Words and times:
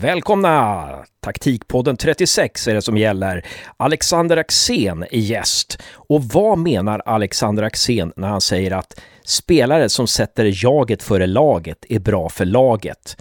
Välkomna! 0.00 0.88
Taktikpodden 1.20 1.96
36 1.96 2.68
är 2.68 2.74
det 2.74 2.82
som 2.82 2.96
gäller. 2.96 3.46
Alexander 3.76 4.36
Axén 4.36 5.02
är 5.02 5.18
gäst. 5.18 5.78
Och 5.94 6.24
vad 6.24 6.58
menar 6.58 7.02
Alexander 7.04 7.62
Axén 7.62 8.12
när 8.16 8.28
han 8.28 8.40
säger 8.40 8.70
att 8.70 9.00
spelare 9.24 9.88
som 9.88 10.06
sätter 10.06 10.64
jaget 10.64 11.02
före 11.02 11.26
laget 11.26 11.84
är 11.88 11.98
bra 11.98 12.28
för 12.28 12.44
laget? 12.44 13.16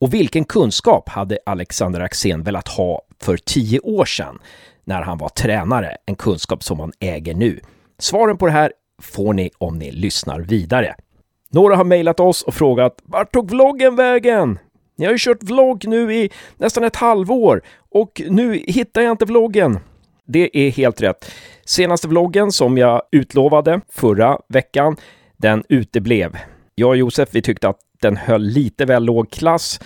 Och 0.00 0.14
vilken 0.14 0.44
kunskap 0.44 1.08
hade 1.08 1.38
Alexander 1.46 2.00
Axén 2.00 2.42
velat 2.42 2.68
ha 2.68 3.02
för 3.22 3.36
tio 3.36 3.80
år 3.80 4.04
sedan 4.04 4.38
när 4.84 5.02
han 5.02 5.18
var 5.18 5.28
tränare? 5.28 5.96
En 6.06 6.16
kunskap 6.16 6.62
som 6.62 6.80
han 6.80 6.92
äger 7.00 7.34
nu. 7.34 7.60
Svaren 7.98 8.36
på 8.36 8.46
det 8.46 8.52
här 8.52 8.72
får 9.02 9.32
ni 9.32 9.50
om 9.58 9.78
ni 9.78 9.90
lyssnar 9.90 10.40
vidare. 10.40 10.94
Några 11.50 11.76
har 11.76 11.84
mejlat 11.84 12.20
oss 12.20 12.42
och 12.42 12.54
frågat 12.54 12.96
vart 13.02 13.32
tog 13.32 13.50
vloggen 13.50 13.96
vägen? 13.96 14.58
Ni 14.98 15.04
har 15.04 15.12
ju 15.12 15.18
kört 15.18 15.42
vlogg 15.42 15.86
nu 15.86 16.14
i 16.14 16.30
nästan 16.56 16.84
ett 16.84 16.96
halvår 16.96 17.62
och 17.90 18.22
nu 18.28 18.62
hittar 18.66 19.00
jag 19.00 19.10
inte 19.10 19.24
vloggen. 19.24 19.78
Det 20.26 20.58
är 20.58 20.70
helt 20.70 21.02
rätt. 21.02 21.32
Senaste 21.64 22.08
vloggen 22.08 22.52
som 22.52 22.78
jag 22.78 23.02
utlovade 23.12 23.80
förra 23.90 24.38
veckan, 24.48 24.96
den 25.36 25.64
uteblev. 25.68 26.36
Jag 26.74 26.88
och 26.88 26.96
Josef, 26.96 27.28
vi 27.32 27.42
tyckte 27.42 27.68
att 27.68 27.78
den 28.02 28.16
höll 28.16 28.42
lite 28.42 28.84
väl 28.84 29.04
låg 29.04 29.30
klass. 29.30 29.80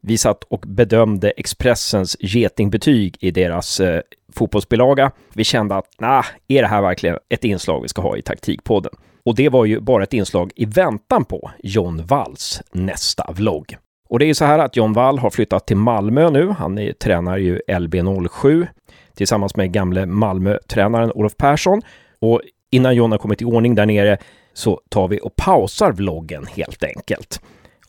Vi 0.00 0.18
satt 0.18 0.44
och 0.44 0.60
bedömde 0.66 1.30
Expressens 1.30 2.16
getingbetyg 2.20 3.16
i 3.20 3.30
deras 3.30 3.80
eh, 3.80 4.00
fotbollsbilaga. 4.32 5.10
Vi 5.32 5.44
kände 5.44 5.76
att, 5.76 6.00
nah, 6.00 6.24
är 6.48 6.62
det 6.62 6.68
här 6.68 6.82
verkligen 6.82 7.18
ett 7.28 7.44
inslag 7.44 7.82
vi 7.82 7.88
ska 7.88 8.02
ha 8.02 8.16
i 8.16 8.22
taktikpodden? 8.22 8.92
Och 9.24 9.34
det 9.34 9.48
var 9.48 9.64
ju 9.64 9.80
bara 9.80 10.02
ett 10.02 10.12
inslag 10.12 10.52
i 10.56 10.64
väntan 10.64 11.24
på 11.24 11.50
John 11.62 12.06
Walls 12.06 12.62
nästa 12.72 13.32
vlogg. 13.32 13.76
Och 14.14 14.18
det 14.18 14.24
är 14.24 14.26
ju 14.26 14.34
så 14.34 14.44
här 14.44 14.58
att 14.58 14.76
John 14.76 14.92
Wall 14.92 15.18
har 15.18 15.30
flyttat 15.30 15.66
till 15.66 15.76
Malmö 15.76 16.30
nu. 16.30 16.48
Han 16.48 16.78
är, 16.78 16.92
tränar 16.92 17.38
ju 17.38 17.60
LB07 17.68 18.66
tillsammans 19.14 19.56
med 19.56 19.72
gamle 19.72 20.06
Malmö-tränaren 20.06 21.12
Olof 21.12 21.36
Persson. 21.36 21.82
Och 22.20 22.40
innan 22.70 22.94
John 22.94 23.10
har 23.10 23.18
kommit 23.18 23.42
i 23.42 23.44
ordning 23.44 23.74
där 23.74 23.86
nere 23.86 24.18
så 24.52 24.80
tar 24.88 25.08
vi 25.08 25.20
och 25.22 25.36
pausar 25.36 25.92
vloggen 25.92 26.46
helt 26.46 26.84
enkelt. 26.84 27.40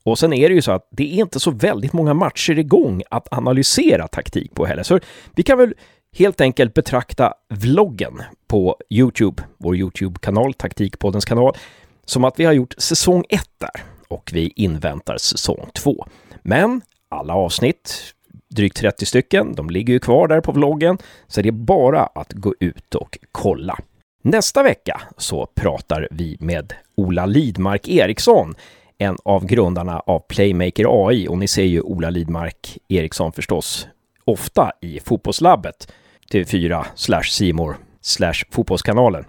Och 0.03 0.19
sen 0.19 0.33
är 0.33 0.49
det 0.49 0.55
ju 0.55 0.61
så 0.61 0.71
att 0.71 0.87
det 0.91 1.13
är 1.13 1.21
inte 1.21 1.39
så 1.39 1.51
väldigt 1.51 1.93
många 1.93 2.13
matcher 2.13 2.59
igång 2.59 3.03
att 3.09 3.27
analysera 3.33 4.07
taktik 4.07 4.53
på 4.53 4.65
heller. 4.65 4.83
Så 4.83 4.99
vi 5.35 5.43
kan 5.43 5.57
väl 5.57 5.73
helt 6.17 6.41
enkelt 6.41 6.73
betrakta 6.73 7.33
vloggen 7.49 8.21
på 8.47 8.77
Youtube, 8.89 9.43
vår 9.57 9.75
Youtube-kanal, 9.75 10.53
Taktikpoddens 10.53 11.25
kanal, 11.25 11.57
som 12.05 12.23
att 12.23 12.39
vi 12.39 12.45
har 12.45 12.53
gjort 12.53 12.75
säsong 12.77 13.23
1 13.29 13.41
där 13.57 13.94
och 14.16 14.31
vi 14.33 14.53
inväntar 14.55 15.17
säsong 15.17 15.69
2. 15.73 16.08
Men 16.41 16.81
alla 17.09 17.33
avsnitt, 17.33 18.13
drygt 18.55 18.77
30 18.77 19.05
stycken, 19.05 19.55
de 19.55 19.69
ligger 19.69 19.94
ju 19.94 19.99
kvar 19.99 20.27
där 20.27 20.41
på 20.41 20.52
vloggen, 20.52 20.97
så 21.27 21.41
det 21.41 21.49
är 21.49 21.52
bara 21.52 22.05
att 22.05 22.33
gå 22.33 22.55
ut 22.59 22.95
och 22.95 23.17
kolla. 23.31 23.77
Nästa 24.23 24.63
vecka 24.63 25.02
så 25.17 25.45
pratar 25.45 26.07
vi 26.11 26.38
med 26.39 26.73
Ola 26.97 27.25
Lidmark 27.25 27.88
Eriksson, 27.88 28.55
en 28.97 29.17
av 29.25 29.45
grundarna 29.45 29.99
av 29.99 30.19
Playmaker 30.19 31.07
AI 31.07 31.27
och 31.27 31.38
ni 31.38 31.47
ser 31.47 31.63
ju 31.63 31.81
Ola 31.81 32.09
Lidmark 32.09 32.77
Eriksson 32.88 33.31
förstås 33.31 33.88
ofta 34.25 34.72
i 34.81 35.00
Fotbollslabbet, 35.00 35.91
TV4 36.31 36.85
slash 36.95 37.23
Simor 37.23 37.77
slash 38.02 38.44
Fotbollskanalen. 38.52 39.25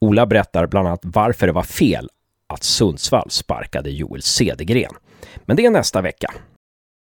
Ola 0.00 0.26
berättar 0.26 0.66
bland 0.66 0.88
annat 0.88 1.00
varför 1.02 1.46
det 1.46 1.52
var 1.52 1.62
fel 1.62 2.08
att 2.48 2.62
Sundsvall 2.62 3.30
sparkade 3.30 3.90
Joel 3.90 4.22
Cedergren. 4.22 4.92
Men 5.38 5.56
det 5.56 5.66
är 5.66 5.70
nästa 5.70 6.00
vecka. 6.00 6.32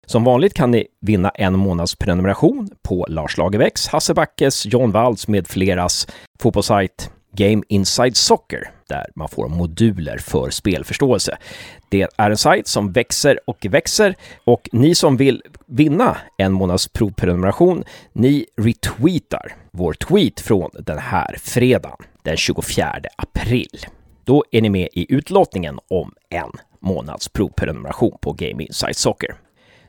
Som 0.07 0.25
vanligt 0.25 0.55
kan 0.55 0.71
ni 0.71 0.87
vinna 1.01 1.31
en 1.31 1.59
månads 1.59 1.97
prenumeration 1.97 2.71
på 2.83 3.07
Lars 3.09 3.39
Lagerbäcks, 3.39 3.89
Hasse 3.89 4.15
Backes, 4.15 4.67
John 4.67 4.91
Walls 4.91 5.29
med 5.29 5.47
fleras 5.47 6.09
fotbollssajt 6.41 7.11
Game 7.37 7.63
Inside 7.69 8.17
Soccer, 8.17 8.71
där 8.89 9.07
man 9.15 9.29
får 9.29 9.49
moduler 9.49 10.19
för 10.19 10.51
spelförståelse. 10.51 11.39
Det 11.89 12.09
är 12.17 12.31
en 12.31 12.37
sajt 12.37 12.67
som 12.67 12.93
växer 12.93 13.41
och 13.47 13.67
växer 13.71 14.15
och 14.45 14.69
ni 14.73 14.95
som 14.95 15.17
vill 15.17 15.43
vinna 15.67 16.17
en 16.39 16.53
månads 16.53 16.89
provprenumeration, 16.89 17.85
ni 18.13 18.47
retweetar 18.57 19.55
vår 19.71 19.93
tweet 19.93 20.41
från 20.41 20.71
den 20.79 20.99
här 20.99 21.37
fredagen, 21.43 21.97
den 22.23 22.37
24 22.37 22.93
april. 23.17 23.87
Då 24.25 24.45
är 24.51 24.61
ni 24.61 24.71
med 24.71 24.89
i 24.93 25.15
utlottningen 25.15 25.79
om 25.91 26.13
en 26.29 26.51
månads 26.81 27.29
provprenumeration 27.29 28.19
på 28.21 28.33
Game 28.33 28.63
Insight 28.63 28.97
Soccer. 28.97 29.35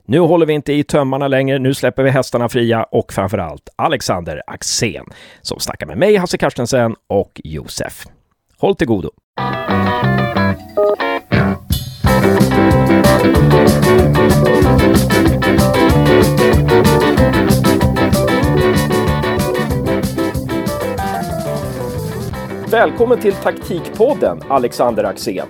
Nu 0.06 0.20
håller 0.20 0.46
vi 0.46 0.54
inte 0.54 0.74
i 0.74 0.84
tömmarna 0.84 1.28
längre, 1.28 1.60
nu 1.60 1.74
släpper 1.74 2.04
vi 2.04 2.10
hästarna 2.10 2.50
fria 2.50 2.84
och 2.84 3.14
framförallt 3.14 3.70
Alexander 3.76 4.42
Axén 4.48 5.06
som 5.42 5.60
snackar 5.60 5.86
med 5.86 5.98
mig, 5.98 6.16
Hasse 6.16 6.38
Carstensen 6.38 6.96
och 7.08 7.42
Josef. 7.44 8.06
Håll 8.58 8.76
till 8.76 8.88
godo! 8.88 9.10
Välkommen 22.74 23.22
till 23.22 23.34
Taktikpodden, 23.34 24.42
Alexander 24.50 25.04
Axén. 25.04 25.48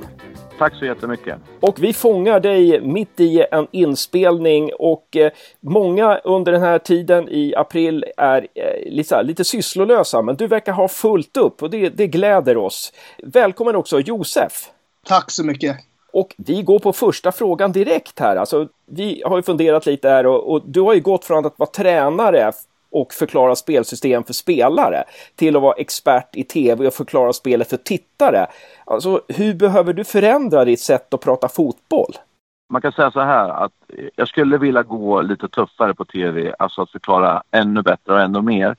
Tack 0.58 0.76
så 0.76 0.86
jättemycket. 0.86 1.38
Och 1.60 1.84
vi 1.84 1.94
fångar 1.94 2.40
dig 2.40 2.82
mitt 2.82 3.20
i 3.20 3.46
en 3.52 3.68
inspelning 3.72 4.72
och 4.80 5.18
eh, 5.18 5.32
många 5.60 6.18
under 6.18 6.52
den 6.52 6.62
här 6.62 6.80
tiden 6.80 7.30
i 7.30 7.56
april 7.56 8.06
är 8.18 8.48
eh, 8.56 8.92
lite, 8.92 9.24
lite 9.24 9.44
sysslolösa, 9.44 10.22
men 10.22 10.36
du 10.36 10.48
verkar 10.48 10.72
ha 10.72 10.88
fullt 10.88 11.38
upp 11.38 11.64
och 11.64 11.70
det, 11.70 11.90
det 11.90 12.08
gläder 12.08 12.58
oss. 12.58 12.94
Välkommen 13.24 13.76
också 13.76 14.00
Josef. 14.00 14.70
Tack 15.06 15.32
så 15.32 15.46
mycket. 15.46 15.78
Och 16.14 16.36
vi 16.38 16.62
går 16.62 16.80
på 16.80 16.94
första 16.94 17.32
frågan 17.32 17.72
direkt 17.72 18.20
här. 18.20 18.36
Alltså, 18.36 18.68
vi 18.86 19.24
har 19.26 19.38
ju 19.38 19.44
funderat 19.44 19.86
lite 19.86 20.10
här 20.10 20.26
och, 20.26 20.52
och 20.52 20.62
du 20.66 20.82
har 20.82 20.94
ju 20.94 21.02
gått 21.02 21.26
från 21.26 21.46
att 21.46 21.60
vara 21.60 21.70
tränare 21.70 22.52
och 22.94 23.14
förklara 23.14 23.56
spelsystem 23.56 24.24
för 24.24 24.34
spelare 24.34 25.04
till 25.36 25.56
att 25.56 25.62
vara 25.62 25.74
expert 25.74 26.36
i 26.36 26.44
tv 26.44 26.88
och 26.88 26.94
förklara 26.94 27.34
spelet 27.34 27.70
för 27.70 27.78
tittare. 27.78 28.48
Alltså, 28.86 29.22
hur 29.28 29.54
behöver 29.54 29.94
du 29.94 30.04
förändra 30.04 30.66
ditt 30.66 30.80
sätt 30.80 31.14
att 31.14 31.22
prata 31.22 31.50
fotboll? 31.50 32.14
Man 32.70 32.82
kan 32.82 32.92
säga 32.92 33.12
så 33.12 33.20
här 33.20 33.50
att 33.50 33.72
jag 34.16 34.28
skulle 34.28 34.58
vilja 34.58 34.84
gå 34.84 35.22
lite 35.22 35.50
tuffare 35.50 35.94
på 35.94 36.06
tv, 36.06 36.56
alltså 36.60 36.82
att 36.82 36.92
förklara 36.92 37.44
ännu 37.52 37.82
bättre 37.82 38.14
och 38.14 38.22
ännu 38.22 38.42
mer. 38.42 38.76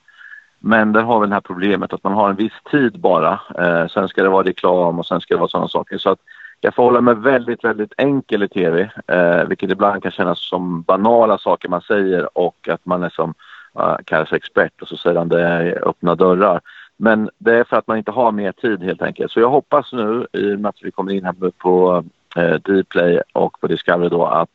Men 0.59 0.93
där 0.93 1.01
har 1.01 1.19
vi 1.19 1.27
det 1.27 1.33
här 1.33 1.41
problemet 1.41 1.93
att 1.93 2.03
man 2.03 2.13
har 2.13 2.29
en 2.29 2.35
viss 2.35 2.53
tid 2.71 2.99
bara. 2.99 3.39
Eh, 3.59 3.87
sen 3.87 4.07
ska 4.07 4.23
det 4.23 4.29
vara 4.29 4.47
reklam 4.47 4.99
och 4.99 5.05
sen 5.05 5.21
ska 5.21 5.33
det 5.33 5.39
vara 5.39 5.49
sådana 5.49 5.67
saker. 5.67 5.97
Så 5.97 6.09
att 6.09 6.19
jag 6.61 6.75
får 6.75 6.83
hålla 6.83 7.01
mig 7.01 7.15
väldigt, 7.15 7.63
väldigt 7.63 7.93
enkel 7.97 8.43
i 8.43 8.47
tv, 8.47 8.89
eh, 9.07 9.43
vilket 9.43 9.71
ibland 9.71 10.03
kan 10.03 10.11
kännas 10.11 10.49
som 10.49 10.81
banala 10.81 11.37
saker 11.37 11.69
man 11.69 11.81
säger 11.81 12.37
och 12.37 12.69
att 12.69 12.85
man 12.85 13.03
är 13.03 13.09
som 13.09 13.33
uh, 13.79 13.97
kallas 14.05 14.33
expert 14.33 14.81
och 14.81 14.87
så 14.87 14.97
säger 14.97 15.17
han 15.17 15.29
det 15.29 15.41
är 15.41 15.87
öppna 15.87 16.15
dörrar. 16.15 16.61
Men 16.97 17.29
det 17.37 17.53
är 17.53 17.63
för 17.63 17.77
att 17.77 17.87
man 17.87 17.97
inte 17.97 18.11
har 18.11 18.31
mer 18.31 18.51
tid 18.51 18.83
helt 18.83 19.01
enkelt. 19.01 19.31
Så 19.31 19.39
jag 19.39 19.49
hoppas 19.49 19.93
nu 19.93 20.27
i 20.33 20.55
och 20.55 20.59
med 20.59 20.69
att 20.69 20.83
vi 20.83 20.91
kommer 20.91 21.13
in 21.13 21.25
här 21.25 21.51
på 21.57 22.03
eh, 22.35 22.53
Dplay 22.53 23.21
och 23.33 23.59
på 23.59 23.67
Discovery 23.67 24.09
då 24.09 24.25
att 24.25 24.49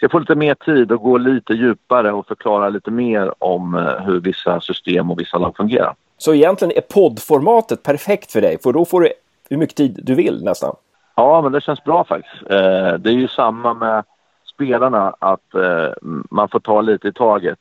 jag 0.00 0.10
får 0.10 0.20
lite 0.20 0.34
mer 0.34 0.54
tid 0.54 0.92
och 0.92 1.02
gå 1.02 1.18
lite 1.18 1.52
djupare 1.52 2.12
och 2.12 2.26
förklara 2.26 2.68
lite 2.68 2.90
mer 2.90 3.34
om 3.38 3.74
eh, 3.74 4.06
hur 4.06 4.20
vissa 4.20 4.60
system 4.60 5.10
och 5.10 5.20
vissa 5.20 5.38
lag 5.38 5.56
fungerar. 5.56 5.94
Så 6.18 6.34
egentligen 6.34 6.76
är 6.76 6.80
poddformatet 6.80 7.82
perfekt 7.82 8.32
för 8.32 8.40
dig? 8.40 8.58
För 8.62 8.72
då 8.72 8.84
får 8.84 9.00
du 9.00 9.12
hur 9.50 9.56
mycket 9.56 9.76
tid 9.76 10.00
du 10.02 10.14
vill 10.14 10.44
nästan? 10.44 10.76
Ja, 11.16 11.42
men 11.42 11.52
det 11.52 11.60
känns 11.60 11.84
bra 11.84 12.04
faktiskt. 12.04 12.42
Eh, 12.50 12.94
det 12.98 13.10
är 13.10 13.14
ju 13.14 13.28
samma 13.28 13.74
med 13.74 14.04
spelarna 14.54 15.14
att 15.18 15.54
eh, 15.54 15.92
man 16.30 16.48
får 16.48 16.60
ta 16.60 16.80
lite 16.80 17.08
i 17.08 17.12
taget 17.12 17.58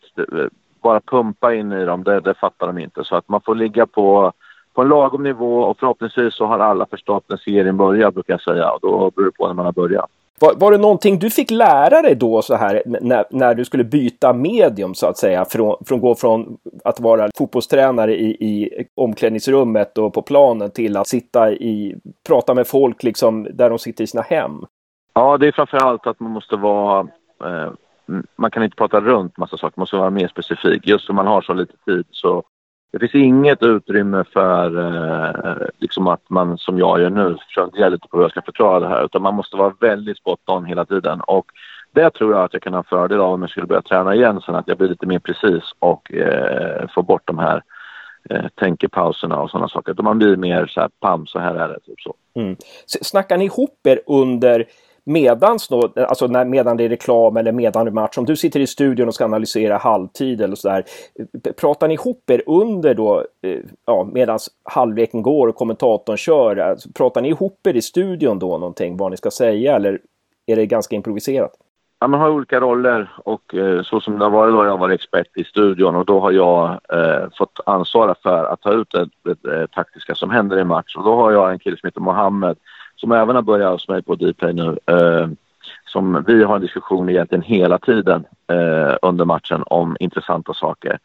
bara 0.83 0.99
pumpa 0.99 1.53
in 1.53 1.71
i 1.71 1.85
dem, 1.85 2.03
det, 2.03 2.19
det 2.19 2.33
fattar 2.33 2.67
de 2.67 2.77
inte. 2.77 3.03
Så 3.03 3.15
att 3.15 3.29
man 3.29 3.41
får 3.41 3.55
ligga 3.55 3.85
på, 3.85 4.31
på 4.73 4.81
en 4.81 4.89
lagom 4.89 5.23
nivå 5.23 5.59
och 5.59 5.79
förhoppningsvis 5.79 6.35
så 6.35 6.45
har 6.45 6.59
alla 6.59 6.85
förstått 6.85 7.23
när 7.27 7.37
serien 7.37 7.77
börjar, 7.77 8.11
brukar 8.11 8.33
jag 8.33 8.41
säga. 8.41 8.71
Och 8.71 8.79
då 8.81 9.11
beror 9.15 9.25
det 9.25 9.37
på 9.37 9.47
när 9.47 9.53
man 9.53 9.65
har 9.65 9.73
börjat. 9.73 10.09
Var, 10.39 10.53
var 10.55 10.71
det 10.71 10.77
någonting 10.77 11.19
du 11.19 11.29
fick 11.29 11.51
lära 11.51 12.01
dig 12.01 12.15
då 12.15 12.41
så 12.41 12.55
här 12.55 12.83
när, 12.85 13.25
när 13.29 13.55
du 13.55 13.65
skulle 13.65 13.83
byta 13.83 14.33
medium 14.33 14.93
så 14.93 15.07
att 15.07 15.17
säga? 15.17 15.45
Från, 15.45 15.75
från 15.85 15.99
gå 15.99 16.15
från 16.15 16.57
att 16.83 16.99
vara 16.99 17.29
fotbollstränare 17.37 18.15
i, 18.15 18.29
i 18.29 18.85
omklädningsrummet 18.95 19.97
och 19.97 20.13
på 20.13 20.21
planen 20.21 20.71
till 20.71 20.97
att 20.97 21.07
sitta 21.07 21.51
i, 21.51 21.95
prata 22.27 22.53
med 22.53 22.67
folk 22.67 23.03
liksom 23.03 23.47
där 23.53 23.69
de 23.69 23.79
sitter 23.79 24.03
i 24.03 24.07
sina 24.07 24.23
hem? 24.23 24.51
Ja, 25.13 25.37
det 25.37 25.47
är 25.47 25.51
framför 25.51 25.77
allt 25.77 26.07
att 26.07 26.19
man 26.19 26.31
måste 26.31 26.55
vara 26.55 26.99
eh, 27.43 27.71
man 28.35 28.51
kan 28.51 28.63
inte 28.63 28.75
prata 28.75 29.01
runt 29.01 29.37
massa 29.37 29.57
saker, 29.57 29.73
man 29.75 29.81
måste 29.81 29.95
vara 29.95 30.09
mer 30.09 30.27
specifik. 30.27 30.87
Just 30.87 31.05
för 31.05 31.13
man 31.13 31.27
har 31.27 31.41
så 31.41 31.53
lite 31.53 31.73
tid 31.85 32.05
så 32.11 32.43
det 32.91 32.99
finns 32.99 33.15
inget 33.15 33.63
utrymme 33.63 34.23
för 34.33 34.79
eh, 34.79 35.67
liksom 35.79 36.07
att 36.07 36.29
man 36.29 36.57
som 36.57 36.79
jag 36.79 37.01
gör 37.01 37.09
nu 37.09 37.37
funderar 37.55 37.89
lite 37.89 38.07
på 38.07 38.17
hur 38.17 38.23
jag 38.23 38.31
ska 38.31 38.41
förklara 38.41 38.79
det 38.79 38.87
här 38.87 39.05
utan 39.05 39.21
man 39.21 39.35
måste 39.35 39.57
vara 39.57 39.73
väldigt 39.79 40.17
spot 40.17 40.39
on 40.45 40.65
hela 40.65 40.85
tiden 40.85 41.21
och 41.21 41.45
det 41.93 42.09
tror 42.09 42.33
jag 42.33 42.43
att 42.43 42.53
jag 42.53 42.61
kan 42.61 42.73
ha 42.73 42.83
fördel 42.83 43.19
av 43.19 43.33
om 43.33 43.41
jag 43.41 43.49
skulle 43.49 43.67
börja 43.67 43.81
träna 43.81 44.15
igen 44.15 44.41
sen, 44.41 44.55
att 44.55 44.67
jag 44.67 44.77
blir 44.77 44.89
lite 44.89 45.05
mer 45.05 45.19
precis 45.19 45.63
och 45.79 46.13
eh, 46.13 46.87
får 46.95 47.03
bort 47.03 47.21
de 47.25 47.37
här 47.37 47.63
eh, 48.29 48.45
tänkepauserna 48.55 49.41
och 49.41 49.49
sådana 49.49 49.67
saker. 49.67 49.93
Då 49.93 50.03
man 50.03 50.17
blir 50.17 50.35
mer 50.35 50.67
så 50.67 50.81
här, 50.81 50.89
pam, 50.99 51.25
så 51.27 51.39
här 51.39 51.55
är 51.55 51.67
det. 51.67 51.79
Typ 51.79 52.01
så. 52.01 52.15
Mm. 52.35 52.55
Snackar 52.85 53.37
ni 53.37 53.45
ihop 53.45 53.79
er 53.87 53.99
under 54.07 54.65
medans 55.05 55.67
då, 55.67 55.93
alltså 55.95 56.27
när, 56.27 56.45
medan 56.45 56.77
det 56.77 56.83
är 56.83 56.89
reklam 56.89 57.37
eller 57.37 57.51
medan 57.51 57.85
det 57.85 57.89
är 57.89 57.93
match, 57.93 58.17
om 58.17 58.25
du 58.25 58.35
sitter 58.35 58.59
i 58.59 58.67
studion 58.67 59.07
och 59.07 59.15
ska 59.15 59.25
analysera 59.25 59.77
halvtid 59.77 60.41
eller 60.41 60.55
sådär, 60.55 60.83
pratar 61.61 61.87
ni 61.87 61.93
ihop 61.93 62.29
er 62.29 62.43
under 62.45 62.93
då, 62.93 63.25
eh, 63.41 63.59
ja, 63.85 64.09
medan 64.13 64.39
halvleken 64.63 65.21
går 65.21 65.47
och 65.47 65.55
kommentatorn 65.55 66.17
kör, 66.17 66.57
alltså, 66.57 66.89
pratar 66.95 67.21
ni 67.21 67.29
ihop 67.29 67.67
er 67.67 67.73
i 67.73 67.81
studion 67.81 68.39
då 68.39 68.57
någonting, 68.57 68.97
vad 68.97 69.11
ni 69.11 69.17
ska 69.17 69.31
säga 69.31 69.75
eller 69.75 69.99
är 70.45 70.55
det 70.55 70.65
ganska 70.65 70.95
improviserat? 70.95 71.51
Ja, 72.03 72.07
man 72.07 72.19
har 72.19 72.29
olika 72.29 72.59
roller 72.59 73.11
och 73.25 73.55
eh, 73.55 73.83
så 73.83 74.01
som 74.01 74.19
det 74.19 74.25
har 74.25 74.29
varit 74.29 74.53
då 74.53 74.57
har 74.57 74.65
jag 74.65 74.77
varit 74.77 75.01
expert 75.01 75.37
i 75.37 75.43
studion 75.43 75.95
och 75.95 76.05
då 76.05 76.19
har 76.19 76.31
jag 76.31 76.69
eh, 76.69 77.29
fått 77.37 77.59
ansvara 77.65 78.15
för 78.23 78.45
att 78.45 78.61
ta 78.61 78.73
ut 78.73 78.91
det, 78.91 79.09
det, 79.23 79.37
det, 79.43 79.61
eh, 79.61 79.67
taktiska 79.67 80.15
som 80.15 80.29
händer 80.29 80.59
i 80.59 80.63
match 80.63 80.95
och 80.95 81.03
då 81.03 81.15
har 81.15 81.31
jag 81.31 81.51
en 81.51 81.59
kille 81.59 81.77
som 81.77 81.87
heter 81.87 82.01
Mohammed 82.01 82.57
som 83.03 83.11
även 83.11 83.35
har 83.35 83.43
börjat 83.43 83.71
hos 83.71 83.87
mig 83.87 84.01
på 84.01 84.15
Dplay 84.15 84.53
nu. 84.53 84.77
Eh, 84.87 85.27
som 85.85 86.23
vi 86.27 86.43
har 86.43 86.55
en 86.55 86.61
diskussion 86.61 87.09
egentligen 87.09 87.41
hela 87.41 87.77
tiden 87.77 88.25
eh, 88.51 88.95
under 89.01 89.25
matchen 89.25 89.63
om 89.65 89.97
intressanta 89.99 90.53
saker. 90.53 90.99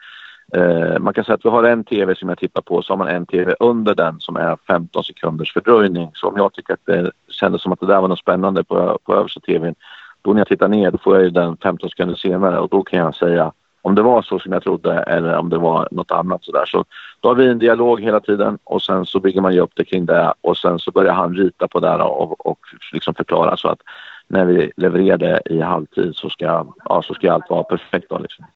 Eh, 0.55 0.99
man 0.99 1.15
kan 1.15 1.25
säga 1.25 1.35
att 1.35 1.45
vi 1.45 1.49
har 1.49 1.65
en 1.65 1.85
TV 1.85 2.15
som 2.15 2.29
jag 2.29 2.39
tittar 2.39 2.62
på, 2.62 2.83
så 2.83 2.93
har 2.93 2.99
man 2.99 3.09
en 3.09 3.27
TV 3.27 3.55
under 3.61 3.95
den 3.95 4.21
som 4.21 4.37
är 4.37 4.56
15 4.67 5.05
sekunders 5.05 5.53
fördröjning. 5.53 6.11
Så 6.15 6.29
om 6.29 6.37
jag 6.37 6.53
tycker 6.53 6.75
att 6.75 6.87
det 6.87 7.11
kändes 7.29 7.62
som 7.62 7.73
att 7.73 7.81
det 7.81 7.87
där 7.87 8.01
var 8.01 8.09
något 8.09 8.19
spännande 8.19 8.65
på, 8.65 8.99
på 9.05 9.15
översta 9.15 9.41
TVn, 9.41 9.75
då 10.23 10.33
när 10.33 10.41
jag 10.41 10.49
tittar 10.49 10.69
ner 10.69 10.91
då 10.91 10.99
får 10.99 11.15
jag 11.17 11.25
ju 11.25 11.31
den 11.31 11.56
15 11.56 11.91
sekunder 11.91 12.15
senare 12.15 12.59
och 12.59 12.69
då 12.69 12.83
kan 12.83 12.99
jag 12.99 13.15
säga 13.15 13.53
om 13.88 13.94
det 13.94 14.02
var 14.02 14.23
så 14.23 14.38
som 14.38 14.52
jag 14.52 14.62
trodde 14.62 15.02
eller 15.02 15.37
om 15.37 15.49
det 15.49 15.58
var 15.58 15.88
något 15.90 16.11
annat 16.11 16.44
sådär. 16.44 16.64
Så 16.67 16.85
då 17.20 17.29
har 17.29 17.35
vi 17.35 17.49
en 17.49 17.58
dialog 17.58 18.00
hela 18.00 18.20
tiden 18.20 18.58
och 18.64 18.82
sen 18.82 19.06
så 19.06 19.20
bygger 19.20 19.40
man 19.40 19.55
ju 19.55 19.61
upp 19.61 19.73
det 19.75 19.85
kring 19.85 20.06
det 20.06 20.35
och 20.40 20.56
sen 20.56 20.79
så 20.79 20.90
börjar 20.90 21.12
han 21.12 21.35
rita 21.35 21.69
på 21.69 21.81
det 21.81 21.94
och, 21.94 22.46
och 22.46 22.58
liksom 22.93 23.14
förklara 23.14 23.56
så 23.56 23.69
att 23.69 23.81
när 24.29 24.44
vi 24.44 24.73
levererar 24.76 25.19
det 25.19 25.43
i 25.44 25.61
halvtid 25.61 26.17
så 26.17 26.31
ska, 26.31 26.67
ja, 26.85 27.02
så 27.02 27.14
ska 27.14 27.32
allt 27.32 27.50
vara 27.50 27.62
perfekt 27.62 28.06
då 28.08 28.19
liksom. 28.19 28.46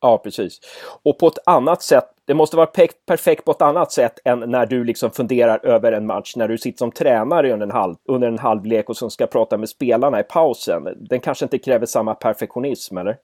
Ja, 0.00 0.18
precis. 0.18 0.60
Och 1.02 1.18
på 1.18 1.26
ett 1.26 1.38
annat 1.46 1.82
sätt, 1.82 2.04
det 2.24 2.34
måste 2.34 2.56
vara 2.56 2.66
perfekt 3.06 3.44
på 3.44 3.50
ett 3.50 3.62
annat 3.62 3.92
sätt 3.92 4.18
än 4.24 4.38
när 4.40 4.66
du 4.66 4.84
liksom 4.84 5.10
funderar 5.10 5.66
över 5.66 5.92
en 5.92 6.06
match, 6.06 6.36
när 6.36 6.48
du 6.48 6.58
sitter 6.58 6.78
som 6.78 6.92
tränare 6.92 7.52
under 7.52 7.66
en, 7.66 7.72
halv, 7.72 7.96
under 8.04 8.28
en 8.28 8.38
halvlek 8.38 8.88
och 8.88 8.96
som 8.96 9.10
ska 9.10 9.26
prata 9.26 9.58
med 9.58 9.68
spelarna 9.68 10.20
i 10.20 10.22
pausen. 10.22 10.88
Den 10.96 11.20
kanske 11.20 11.44
inte 11.44 11.58
kräver 11.58 11.86
samma 11.86 12.14
perfektionism, 12.14 12.98
eller? 12.98 13.16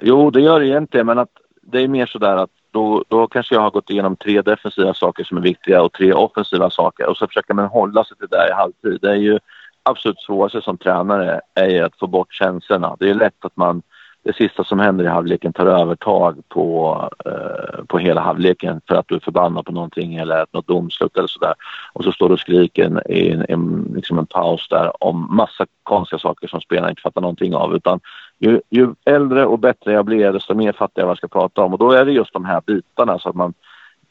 Jo, 0.00 0.30
det 0.30 0.40
gör 0.40 0.60
det 0.60 0.66
egentligen, 0.66 1.06
men 1.06 1.18
att 1.18 1.30
det 1.62 1.82
är 1.82 1.88
mer 1.88 2.06
sådär 2.06 2.36
att 2.36 2.50
då, 2.70 3.04
då 3.08 3.26
kanske 3.26 3.54
jag 3.54 3.62
har 3.62 3.70
gått 3.70 3.90
igenom 3.90 4.16
tre 4.16 4.42
defensiva 4.42 4.94
saker 4.94 5.24
som 5.24 5.36
är 5.36 5.42
viktiga 5.42 5.82
och 5.82 5.92
tre 5.92 6.12
offensiva 6.12 6.70
saker 6.70 7.06
och 7.06 7.16
så 7.16 7.26
försöker 7.26 7.54
man 7.54 7.66
hålla 7.66 8.04
sig 8.04 8.16
till 8.16 8.28
det 8.30 8.48
i 8.48 8.52
halvtid. 8.52 8.98
Det 9.02 9.10
är 9.10 9.14
ju 9.16 9.38
absolut 9.82 10.20
svåraste 10.20 10.62
som 10.62 10.78
tränare 10.78 11.40
är 11.54 11.68
ju 11.68 11.80
att 11.80 11.98
få 11.98 12.06
bort 12.06 12.32
känslorna. 12.32 12.96
Det 12.98 13.10
är 13.10 13.14
lätt 13.14 13.44
att 13.44 13.56
man 13.56 13.82
det 14.22 14.36
sista 14.36 14.64
som 14.64 14.78
händer 14.78 15.04
i 15.04 15.08
halvleken 15.08 15.52
tar 15.52 15.66
övertag 15.66 16.42
på, 16.48 17.08
eh, 17.26 17.84
på 17.84 17.98
hela 17.98 18.20
halvleken 18.20 18.80
för 18.88 18.94
att 18.94 19.08
du 19.08 19.14
är 19.14 19.20
förbannad 19.20 19.64
på 19.64 19.72
någonting 19.72 20.14
eller 20.14 20.46
något 20.52 20.66
domslut 20.66 21.16
eller 21.16 21.28
sådär. 21.28 21.54
Och 21.92 22.04
så 22.04 22.12
står 22.12 22.28
du 22.28 22.32
och 22.32 22.40
skriker 22.40 23.10
i 23.10 23.30
en, 23.30 23.44
en, 23.48 23.92
liksom 23.94 24.18
en 24.18 24.26
paus 24.26 24.68
där 24.68 25.04
om 25.04 25.36
massa 25.36 25.66
konstiga 25.82 26.18
saker 26.18 26.48
som 26.48 26.60
spelarna 26.60 26.90
inte 26.90 27.02
fattar 27.02 27.20
någonting 27.20 27.54
av. 27.54 27.74
Utan 27.74 28.00
ju, 28.40 28.60
ju 28.70 28.94
äldre 29.04 29.46
och 29.46 29.58
bättre 29.58 29.92
jag 29.92 30.04
blir 30.04 30.32
desto 30.32 30.54
mer 30.54 30.72
fattar 30.72 31.02
jag 31.02 31.06
vad 31.06 31.10
jag 31.10 31.18
ska 31.18 31.28
prata 31.28 31.62
om. 31.62 31.72
Och 31.72 31.78
då 31.78 31.90
är 31.90 32.04
det 32.04 32.12
just 32.12 32.32
de 32.32 32.44
här 32.44 32.62
bitarna 32.66 33.18
så 33.18 33.28
att 33.28 33.34
man 33.34 33.54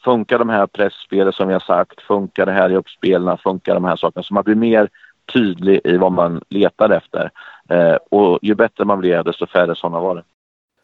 funkar 0.03 0.39
de 0.39 0.49
här 0.49 0.67
pressspelet 0.67 1.35
som 1.35 1.47
vi 1.47 1.53
har 1.53 1.59
sagt, 1.59 2.01
funkar 2.01 2.45
det 2.45 2.51
här 2.51 2.71
i 2.71 2.75
uppspelen, 2.75 3.37
funkar 3.37 3.73
de 3.73 3.85
här 3.85 3.95
sakerna. 3.95 4.23
Så 4.23 4.33
man 4.33 4.43
blir 4.43 4.55
mer 4.55 4.89
tydlig 5.33 5.81
i 5.83 5.97
vad 5.97 6.11
man 6.11 6.41
letar 6.49 6.89
efter. 6.89 7.31
Eh, 7.69 7.95
och 8.09 8.39
ju 8.41 8.55
bättre 8.55 8.85
man 8.85 8.99
blir, 8.99 9.23
desto 9.23 9.47
färre 9.47 9.75
sådana 9.75 9.99
var 9.99 10.15
det. 10.15 10.23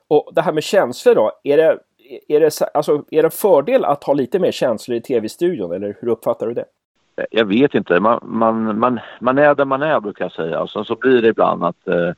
Och 0.07 0.31
det 0.35 0.41
här 0.41 0.53
med 0.53 0.63
känslor 0.63 1.15
då, 1.15 1.31
är 1.43 1.57
det, 1.57 1.79
är 2.27 2.39
det, 2.39 2.61
alltså, 2.73 3.03
är 3.11 3.21
det 3.21 3.27
en 3.27 3.31
fördel 3.31 3.85
att 3.85 4.03
ha 4.03 4.13
lite 4.13 4.39
mer 4.39 4.51
känslor 4.51 4.97
i 4.97 5.01
tv-studion 5.01 5.71
eller 5.71 5.97
hur 6.01 6.07
uppfattar 6.07 6.47
du 6.47 6.53
det? 6.53 6.65
Eh, 7.17 7.25
jag 7.31 7.45
vet 7.45 7.75
inte. 7.75 7.99
Man, 7.99 8.19
man, 8.23 8.79
man, 8.79 8.99
man 9.19 9.37
är 9.37 9.55
där 9.55 9.65
man 9.65 9.81
är 9.81 9.99
brukar 9.99 10.25
jag 10.25 10.31
säga. 10.31 10.61
Och 10.61 10.69
sen 10.69 10.85
så 10.85 10.95
blir 10.95 11.21
det 11.21 11.27
ibland 11.27 11.63
att 11.65 11.87
eh, 11.87 12.11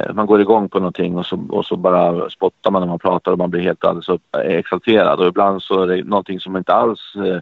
Eh, 0.00 0.14
man 0.14 0.26
går 0.26 0.40
igång 0.40 0.68
på 0.68 0.78
någonting 0.78 1.16
och 1.16 1.26
så, 1.26 1.46
och 1.48 1.66
så 1.66 1.76
bara 1.76 2.30
spottar 2.30 2.70
man 2.70 2.82
när 2.82 2.88
man 2.88 2.98
pratar 2.98 3.32
och 3.32 3.38
man 3.38 3.50
blir 3.50 3.60
helt 3.60 3.84
alldeles 3.84 4.08
upp, 4.08 4.22
eh, 4.36 4.40
exalterad. 4.40 5.20
Och 5.20 5.26
ibland 5.26 5.62
så 5.62 5.82
är 5.82 5.86
det 5.86 6.04
någonting 6.04 6.40
som 6.40 6.56
inte 6.56 6.74
alls 6.74 7.14
eh, 7.16 7.40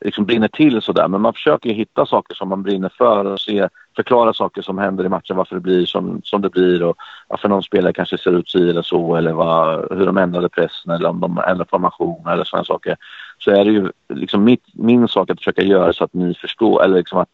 liksom 0.00 0.24
brinner 0.24 0.48
till 0.48 0.82
sådär. 0.82 1.08
Men 1.08 1.20
man 1.20 1.32
försöker 1.32 1.70
hitta 1.70 2.06
saker 2.06 2.34
som 2.34 2.48
man 2.48 2.62
brinner 2.62 2.88
för 2.88 3.24
och 3.24 3.40
se, 3.40 3.68
förklara 3.96 4.32
saker 4.32 4.62
som 4.62 4.78
händer 4.78 5.04
i 5.04 5.08
matchen, 5.08 5.36
varför 5.36 5.54
det 5.54 5.60
blir 5.60 5.86
som, 5.86 6.20
som 6.24 6.42
det 6.42 6.50
blir 6.50 6.82
och 6.82 6.96
varför 7.28 7.48
någon 7.48 7.62
spelare 7.62 7.92
kanske 7.92 8.18
ser 8.18 8.38
ut 8.38 8.50
si 8.50 8.70
eller 8.70 8.82
så 8.82 9.16
eller 9.16 9.32
vad, 9.32 9.98
hur 9.98 10.06
de 10.06 10.16
ändrade 10.16 10.48
pressen 10.48 10.92
eller 10.92 11.08
om 11.08 11.20
de 11.20 11.38
ändrade 11.38 11.70
formation 11.70 12.26
eller 12.28 12.44
sådana 12.44 12.64
saker. 12.64 12.96
Så 13.38 13.50
är 13.50 13.64
det 13.64 13.70
ju 13.70 13.90
liksom 14.08 14.44
mitt, 14.44 14.64
min 14.72 15.08
sak 15.08 15.30
att 15.30 15.38
försöka 15.38 15.62
göra 15.62 15.92
så 15.92 16.04
att 16.04 16.14
ni 16.14 16.34
förstår, 16.34 16.84
eller 16.84 16.96
liksom 16.96 17.18
att 17.18 17.30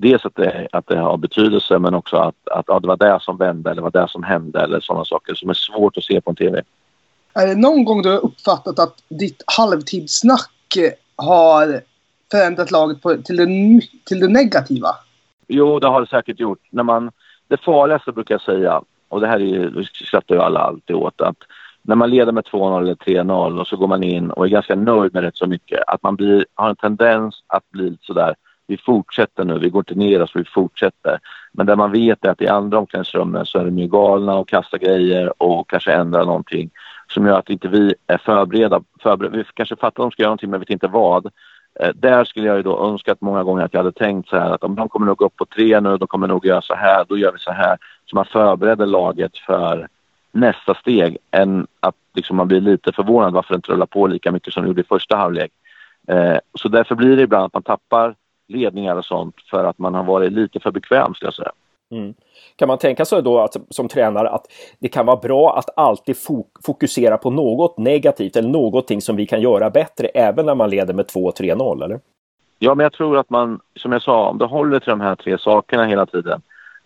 dels 0.00 0.26
att 0.26 0.36
det, 0.36 0.68
att 0.72 0.86
det 0.86 0.98
har 0.98 1.16
betydelse 1.16 1.78
men 1.78 1.94
också 1.94 2.16
att, 2.16 2.48
att 2.50 2.64
ja, 2.68 2.80
det 2.80 2.88
var 2.88 2.96
det 2.96 3.18
som 3.20 3.36
vände 3.36 3.70
eller 3.70 3.82
det 3.82 3.90
var 3.90 4.02
det 4.02 4.08
som 4.08 4.22
hände 4.22 4.60
eller 4.60 4.80
sådana 4.80 5.04
saker 5.04 5.34
som 5.34 5.50
är 5.50 5.54
svårt 5.54 5.96
att 5.96 6.04
se 6.04 6.20
på 6.20 6.30
en 6.30 6.36
TV. 6.36 6.62
Är 7.34 7.46
det 7.46 7.54
någon 7.54 7.84
gång 7.84 8.02
du 8.02 8.08
har 8.08 8.24
uppfattat 8.24 8.78
att 8.78 9.02
ditt 9.08 9.42
halvtidssnack 9.46 10.76
har 11.16 11.80
förändrat 12.30 12.70
laget 12.70 13.02
på, 13.02 13.16
till, 13.16 13.36
det, 13.36 13.46
till 14.04 14.20
det 14.20 14.28
negativa? 14.28 14.88
Jo, 15.48 15.78
det 15.78 15.88
har 15.88 16.00
det 16.00 16.06
säkert 16.06 16.40
gjort. 16.40 16.60
När 16.70 16.82
man, 16.82 17.10
det 17.48 17.60
farligaste 17.60 18.12
brukar 18.12 18.34
jag 18.34 18.42
säga, 18.42 18.82
och 19.08 19.20
det 19.20 19.26
här 19.26 19.40
är 19.40 19.44
ju, 19.44 19.84
skrattar 19.84 20.34
ju 20.34 20.40
alla 20.40 20.60
alltid 20.60 20.96
åt, 20.96 21.20
att 21.20 21.36
när 21.82 21.96
man 21.96 22.10
leder 22.10 22.32
med 22.32 22.44
2-0 22.44 22.80
eller 22.82 22.94
3-0 22.94 23.60
och 23.60 23.66
så 23.66 23.76
går 23.76 23.88
man 23.88 24.02
in 24.02 24.30
och 24.30 24.44
är 24.44 24.48
ganska 24.48 24.74
nöjd 24.74 25.14
med 25.14 25.22
rätt 25.22 25.36
så 25.36 25.46
mycket, 25.46 25.82
att 25.86 26.02
man 26.02 26.16
blir, 26.16 26.46
har 26.54 26.70
en 26.70 26.76
tendens 26.76 27.42
att 27.46 27.70
bli 27.70 27.98
sådär, 28.00 28.34
vi 28.70 28.76
fortsätter 28.76 29.44
nu, 29.44 29.58
vi 29.58 29.68
går 29.68 29.80
inte 29.80 29.94
ner 29.94 30.22
oss, 30.22 30.30
vi 30.34 30.44
fortsätter. 30.44 31.18
Men 31.52 31.66
där 31.66 31.76
man 31.76 31.92
vet 31.92 32.24
är 32.24 32.30
att 32.30 32.42
i 32.42 32.48
andra 32.48 32.78
omklädningsrummen 32.78 33.46
så 33.46 33.58
är 33.58 33.64
de 33.64 33.78
ju 33.78 33.86
galna 33.86 34.34
och 34.34 34.48
kastar 34.48 34.78
grejer 34.78 35.42
och 35.42 35.70
kanske 35.70 35.92
ändrar 35.92 36.24
någonting 36.24 36.70
som 37.08 37.26
gör 37.26 37.38
att 37.38 37.50
inte 37.50 37.68
vi 37.68 37.94
är 38.06 38.18
förberedda. 38.18 38.82
förberedda. 39.02 39.36
Vi 39.36 39.44
kanske 39.54 39.76
fattar 39.76 39.88
att 39.88 39.94
de 39.94 40.10
ska 40.10 40.22
göra 40.22 40.30
någonting 40.30 40.50
men 40.50 40.60
vet 40.60 40.70
inte 40.70 40.88
vad. 40.88 41.26
Eh, 41.80 41.90
där 41.94 42.24
skulle 42.24 42.46
jag 42.46 42.56
ju 42.56 42.62
då 42.62 42.84
önskat 42.84 43.20
många 43.20 43.42
gånger 43.42 43.64
att 43.64 43.74
jag 43.74 43.80
hade 43.80 43.92
tänkt 43.92 44.28
så 44.28 44.36
här 44.36 44.50
att 44.50 44.64
om 44.64 44.74
de 44.74 44.88
kommer 44.88 45.06
nog 45.06 45.22
upp 45.22 45.36
på 45.36 45.46
tre 45.46 45.80
nu, 45.80 45.96
de 45.96 46.08
kommer 46.08 46.26
nog 46.26 46.46
göra 46.46 46.62
så 46.62 46.74
här, 46.74 47.04
då 47.08 47.18
gör 47.18 47.32
vi 47.32 47.38
så 47.38 47.52
här. 47.52 47.78
Så 48.06 48.16
man 48.16 48.24
förbereder 48.24 48.86
laget 48.86 49.38
för 49.38 49.88
nästa 50.32 50.74
steg 50.74 51.16
än 51.30 51.66
att 51.80 51.94
liksom 52.14 52.36
man 52.36 52.48
blir 52.48 52.60
lite 52.60 52.92
förvånad 52.92 53.32
varför 53.32 53.54
det 53.54 53.56
inte 53.56 53.72
rullar 53.72 53.86
på 53.86 54.06
lika 54.06 54.32
mycket 54.32 54.54
som 54.54 54.62
det 54.62 54.68
gjorde 54.68 54.80
i 54.80 54.84
första 54.84 55.16
halvlek. 55.16 55.50
Eh, 56.08 56.38
så 56.54 56.68
därför 56.68 56.94
blir 56.94 57.16
det 57.16 57.22
ibland 57.22 57.44
att 57.44 57.54
man 57.54 57.62
tappar 57.62 58.14
ledningar 58.50 58.96
och 58.96 59.04
sånt 59.04 59.34
för 59.50 59.64
att 59.64 59.78
man 59.78 59.94
har 59.94 60.04
varit 60.04 60.32
lite 60.32 60.60
för 60.60 60.70
bekväm 60.70 61.14
skulle 61.14 61.26
jag 61.26 61.34
säga. 61.34 61.52
Mm. 61.92 62.14
Kan 62.56 62.68
man 62.68 62.78
tänka 62.78 63.04
sig 63.04 63.22
då 63.22 63.38
att, 63.38 63.56
som 63.70 63.88
tränare 63.88 64.30
att 64.30 64.46
det 64.78 64.88
kan 64.88 65.06
vara 65.06 65.16
bra 65.16 65.58
att 65.58 65.78
alltid 65.78 66.16
fokusera 66.66 67.16
på 67.16 67.30
något 67.30 67.78
negativt 67.78 68.36
eller 68.36 68.48
någonting 68.48 69.00
som 69.00 69.16
vi 69.16 69.26
kan 69.26 69.40
göra 69.40 69.70
bättre 69.70 70.06
även 70.06 70.46
när 70.46 70.54
man 70.54 70.70
leder 70.70 70.94
med 70.94 71.06
2-3-0 71.06 71.84
eller? 71.84 72.00
Ja, 72.58 72.74
men 72.74 72.84
jag 72.84 72.92
tror 72.92 73.18
att 73.18 73.30
man, 73.30 73.60
som 73.76 73.92
jag 73.92 74.02
sa, 74.02 74.28
om 74.28 74.38
du 74.38 74.44
håller 74.44 74.78
till 74.78 74.90
de 74.90 75.00
här 75.00 75.14
tre 75.14 75.38
sakerna 75.38 75.86
hela 75.86 76.06
tiden 76.06 76.42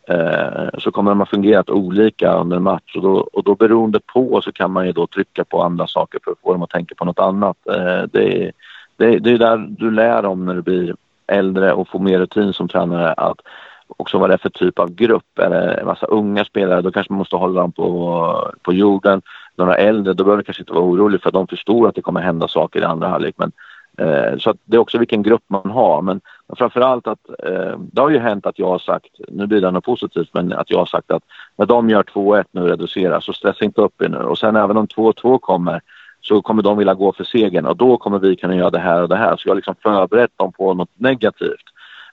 eh, 0.08 0.78
så 0.78 0.90
kommer 0.90 1.10
de 1.10 1.20
att 1.20 1.30
fungera 1.30 1.64
olika 1.72 2.32
under 2.32 2.56
en 2.56 2.62
match 2.62 2.96
och 2.96 3.02
då, 3.02 3.28
och 3.32 3.44
då 3.44 3.54
beroende 3.54 4.00
på 4.00 4.40
så 4.42 4.52
kan 4.52 4.70
man 4.70 4.86
ju 4.86 4.92
då 4.92 5.06
trycka 5.06 5.44
på 5.44 5.62
andra 5.62 5.86
saker 5.86 6.18
för 6.24 6.30
att 6.30 6.38
få 6.38 6.52
dem 6.52 6.62
att 6.62 6.70
tänka 6.70 6.94
på 6.94 7.04
något 7.04 7.18
annat. 7.18 7.56
Eh, 7.66 8.02
det, 8.12 8.52
det, 8.96 9.18
det 9.18 9.30
är 9.30 9.38
där 9.38 9.66
du 9.68 9.90
lär 9.90 10.24
om 10.24 10.44
när 10.44 10.54
du 10.54 10.62
blir 10.62 10.94
äldre 11.26 11.72
och 11.72 11.88
få 11.88 11.98
mer 11.98 12.18
rutin 12.18 12.52
som 12.52 12.68
tränare 12.68 13.12
att 13.12 13.40
också 13.86 14.18
vad 14.18 14.30
det 14.30 14.34
är 14.34 14.38
för 14.38 14.50
typ 14.50 14.78
av 14.78 14.94
grupp. 14.94 15.38
Är 15.38 15.50
det 15.50 15.74
en 15.74 15.86
massa 15.86 16.06
unga 16.06 16.44
spelare 16.44 16.82
då 16.82 16.92
kanske 16.92 17.12
man 17.12 17.18
måste 17.18 17.36
hålla 17.36 17.60
dem 17.60 17.72
på, 17.72 18.52
på 18.62 18.72
jorden. 18.72 19.22
Några 19.56 19.76
äldre 19.76 20.12
då 20.12 20.24
behöver 20.24 20.42
du 20.42 20.44
kanske 20.44 20.62
inte 20.62 20.72
vara 20.72 20.84
orolig 20.84 21.22
för 21.22 21.30
de 21.30 21.46
förstår 21.46 21.88
att 21.88 21.94
det 21.94 22.02
kommer 22.02 22.20
hända 22.20 22.48
saker 22.48 22.80
i 22.80 22.84
andra 22.84 23.08
halvlek. 23.08 23.34
Men, 23.38 23.52
eh, 23.98 24.38
så 24.38 24.54
det 24.64 24.76
är 24.76 24.80
också 24.80 24.98
vilken 24.98 25.22
grupp 25.22 25.42
man 25.46 25.70
har. 25.70 26.02
Men, 26.02 26.20
men 26.48 26.56
framförallt 26.56 27.06
att 27.06 27.28
eh, 27.44 27.78
det 27.78 28.00
har 28.00 28.10
ju 28.10 28.18
hänt 28.18 28.46
att 28.46 28.58
jag 28.58 28.68
har 28.68 28.78
sagt, 28.78 29.20
nu 29.28 29.46
blir 29.46 29.60
det 29.60 29.70
något 29.70 29.84
positivt, 29.84 30.30
men 30.32 30.52
att 30.52 30.70
jag 30.70 30.78
har 30.78 30.86
sagt 30.86 31.10
att 31.10 31.22
när 31.56 31.66
de 31.66 31.90
gör 31.90 32.02
2-1 32.02 32.44
nu 32.50 32.62
och 32.62 32.68
reducerar 32.68 33.20
så 33.20 33.32
stressa 33.32 33.64
inte 33.64 33.80
upp 33.80 34.02
er 34.02 34.08
nu. 34.08 34.18
Och 34.18 34.38
sen 34.38 34.56
även 34.56 34.76
om 34.76 34.86
2-2 34.86 35.38
kommer 35.38 35.80
så 36.24 36.42
kommer 36.42 36.62
de 36.62 36.78
vilja 36.78 36.94
gå 36.94 37.12
för 37.12 37.24
segern 37.24 37.66
och 37.66 37.76
då 37.76 37.96
kommer 37.96 38.18
vi 38.18 38.36
kunna 38.36 38.56
göra 38.56 38.70
det 38.70 38.78
här 38.78 39.02
och 39.02 39.08
det 39.08 39.16
här. 39.16 39.36
Så 39.36 39.48
jag 39.48 39.50
har 39.50 39.56
liksom 39.56 39.74
förberett 39.82 40.32
dem 40.36 40.52
på 40.52 40.74
något 40.74 40.90
negativt. 40.94 41.64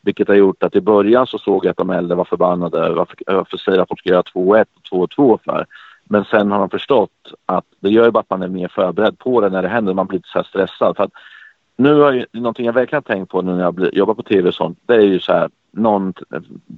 Vilket 0.01 0.27
har 0.27 0.35
gjort 0.35 0.63
att 0.63 0.75
i 0.75 0.81
början 0.81 1.27
så 1.27 1.37
såg 1.37 1.65
jag 1.65 1.71
att 1.71 1.77
de 1.77 1.89
äldre 1.89 2.15
var 2.15 2.25
förbannade. 2.25 2.89
Varför, 2.89 3.15
varför 3.27 3.57
säger 3.57 3.79
att 3.79 3.89
de 3.89 3.97
ska 3.97 4.09
göra 4.09 4.21
2-1 4.21 4.65
och 4.91 5.09
2-2 5.09 5.39
för? 5.45 5.65
Men 6.03 6.25
sen 6.25 6.51
har 6.51 6.59
de 6.59 6.69
förstått 6.69 7.33
att 7.45 7.65
det 7.79 7.89
gör 7.89 8.05
ju 8.05 8.11
bara 8.11 8.19
att 8.19 8.29
man 8.29 8.41
är 8.41 8.47
mer 8.47 8.67
förberedd 8.67 9.19
på 9.19 9.41
det 9.41 9.49
när 9.49 9.61
det 9.61 9.67
händer. 9.67 9.93
Man 9.93 10.07
blir 10.07 10.17
inte 10.17 10.29
så 10.29 10.39
här 10.39 10.43
stressad. 10.43 10.97
För 10.97 11.03
att 11.03 11.11
nu 11.77 11.99
har 11.99 12.11
ju, 12.11 12.25
någonting 12.31 12.65
jag 12.65 12.73
verkligen 12.73 13.03
har 13.07 13.15
tänkt 13.15 13.29
på 13.29 13.41
nu 13.41 13.51
när 13.51 13.61
jag 13.61 13.93
jobbar 13.93 14.13
på 14.13 14.23
tv 14.23 14.47
och 14.47 14.55
sånt. 14.55 14.79
Det 14.85 14.93
är 14.93 15.01
ju 15.01 15.19
så 15.19 15.33
här, 15.33 15.49
någon 15.71 16.13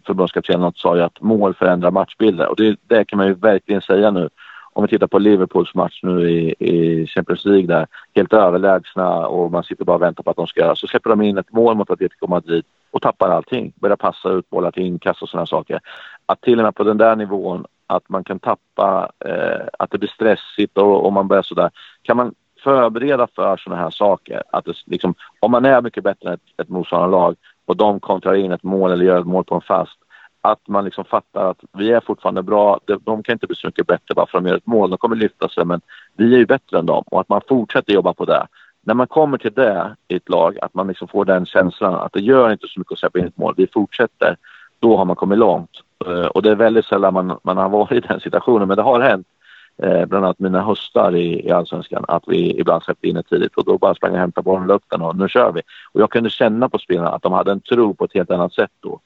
förbundskapten 0.05 0.71
sa 0.75 0.95
ju 0.95 1.01
att 1.01 1.21
mål 1.21 1.53
förändrar 1.53 1.91
matchbilder. 1.91 2.47
Och 2.47 2.55
det, 2.55 2.79
det 2.87 3.05
kan 3.05 3.17
man 3.17 3.27
ju 3.27 3.33
verkligen 3.33 3.81
säga 3.81 4.11
nu 4.11 4.29
om 4.73 4.83
vi 4.83 4.87
tittar 4.87 5.07
på 5.07 5.19
Liverpools 5.19 5.75
match 5.75 5.99
nu 6.03 6.29
i, 6.29 6.55
i 6.59 7.07
Champions 7.07 7.45
League 7.45 7.67
där, 7.67 7.87
helt 8.15 8.33
överlägsna 8.33 9.27
och 9.27 9.51
man 9.51 9.63
sitter 9.63 9.85
bara 9.85 9.95
och 9.95 10.01
väntar 10.01 10.23
på 10.23 10.29
att 10.29 10.37
de 10.37 10.47
ska 10.47 10.59
göra. 10.59 10.75
Så 10.75 10.87
släpper 10.87 11.09
de 11.09 11.21
in 11.21 11.37
ett 11.37 11.53
mål 11.53 11.75
mot 11.75 11.89
Atletico 11.89 12.27
Madrid 12.27 12.63
och 12.91 13.01
tappar 13.01 13.29
allting. 13.29 13.73
Börjar 13.75 13.95
passa 13.95 14.29
ut 14.29 14.49
bollar 14.49 14.71
till 14.71 14.83
inkast 14.83 15.21
och 15.21 15.29
sådana 15.29 15.45
saker. 15.45 15.79
Att 16.25 16.41
till 16.41 16.59
och 16.59 16.65
med 16.65 16.75
på 16.75 16.83
den 16.83 16.97
där 16.97 17.15
nivån 17.15 17.65
att 17.87 18.09
man 18.09 18.23
kan 18.23 18.39
tappa, 18.39 19.11
eh, 19.25 19.67
att 19.79 19.91
det 19.91 19.97
blir 19.97 20.09
stressigt 20.09 20.77
och, 20.77 21.05
och 21.05 21.13
man 21.13 21.27
börjar 21.27 21.43
sådär. 21.43 21.71
Kan 22.01 22.17
man 22.17 22.33
förbereda 22.63 23.27
för 23.35 23.57
sådana 23.57 23.81
här 23.81 23.89
saker, 23.89 24.43
att 24.51 24.65
det, 24.65 24.73
liksom, 24.85 25.15
om 25.39 25.51
man 25.51 25.65
är 25.65 25.81
mycket 25.81 26.03
bättre 26.03 26.29
än 26.29 26.33
ett, 26.33 26.61
ett 26.61 26.69
motståndande 26.69 27.17
lag 27.17 27.35
och 27.65 27.77
de 27.77 27.99
kontrar 27.99 28.35
in 28.35 28.51
ett 28.51 28.63
mål 28.63 28.91
eller 28.91 29.05
gör 29.05 29.19
ett 29.19 29.25
mål 29.25 29.43
på 29.43 29.55
en 29.55 29.61
fast, 29.61 29.97
att 30.45 30.67
man 30.67 30.85
liksom 30.85 31.05
fattar 31.05 31.49
att 31.49 31.59
vi 31.77 31.91
är 31.91 31.99
fortfarande 31.99 32.43
bra. 32.43 32.79
De 33.03 33.23
kan 33.23 33.33
inte 33.33 33.47
bli 33.47 33.55
så 33.55 33.67
mycket 33.67 33.87
bättre 33.87 34.15
bara 34.15 34.25
för 34.25 34.37
att 34.37 34.43
de 34.43 34.49
gör 34.49 34.57
ett 34.57 34.65
mål. 34.65 34.89
De 34.89 34.97
kommer 34.97 35.15
lyfta 35.15 35.49
sig, 35.49 35.65
men 35.65 35.81
vi 36.17 36.33
är 36.33 36.37
ju 36.37 36.45
bättre 36.45 36.79
än 36.79 36.85
dem 36.85 37.03
och 37.07 37.21
att 37.21 37.29
man 37.29 37.41
fortsätter 37.47 37.93
jobba 37.93 38.13
på 38.13 38.25
det. 38.25 38.47
När 38.81 38.93
man 38.93 39.07
kommer 39.07 39.37
till 39.37 39.53
det 39.53 39.95
i 40.07 40.15
ett 40.15 40.29
lag, 40.29 40.57
att 40.61 40.73
man 40.73 40.87
liksom 40.87 41.07
får 41.07 41.25
den 41.25 41.45
känslan 41.45 41.95
att 41.95 42.13
det 42.13 42.21
gör 42.21 42.51
inte 42.51 42.67
så 42.67 42.79
mycket 42.79 42.91
att 42.91 42.99
släppa 42.99 43.19
in 43.19 43.25
ett 43.25 43.37
mål. 43.37 43.53
Vi 43.57 43.67
fortsätter. 43.67 44.37
Då 44.79 44.97
har 44.97 45.05
man 45.05 45.15
kommit 45.15 45.39
långt. 45.39 45.81
Eh, 46.05 46.25
och 46.25 46.41
det 46.41 46.51
är 46.51 46.55
väldigt 46.55 46.85
sällan 46.85 47.13
man, 47.13 47.39
man 47.43 47.57
har 47.57 47.69
varit 47.69 47.91
i 47.91 48.07
den 48.07 48.19
situationen, 48.19 48.67
men 48.67 48.77
det 48.77 48.83
har 48.83 48.99
hänt. 48.99 49.27
Eh, 49.83 50.05
bland 50.05 50.25
annat 50.25 50.39
mina 50.39 50.61
höstar 50.61 51.15
i, 51.15 51.47
i 51.47 51.51
Allsvenskan, 51.51 52.05
att 52.07 52.23
vi 52.27 52.59
ibland 52.59 52.83
släppte 52.83 53.07
in 53.07 53.15
det 53.15 53.23
tidigt 53.23 53.55
och 53.55 53.65
då 53.65 53.77
bara 53.77 53.95
sprang 53.95 54.11
jag 54.11 54.15
och 54.15 54.21
hämtade 54.21 54.45
bollen 54.45 54.71
upp 54.71 54.83
den 54.89 55.01
och 55.01 55.15
nu 55.15 55.29
kör 55.29 55.51
vi. 55.51 55.61
Och 55.93 56.01
jag 56.01 56.09
kunde 56.09 56.29
känna 56.29 56.69
på 56.69 56.77
spelarna 56.79 57.09
att 57.09 57.21
de 57.21 57.33
hade 57.33 57.51
en 57.51 57.59
tro 57.59 57.93
på 57.93 58.05
ett 58.05 58.13
helt 58.13 58.31
annat 58.31 58.53
sätt 58.53 58.71
då. 58.79 58.99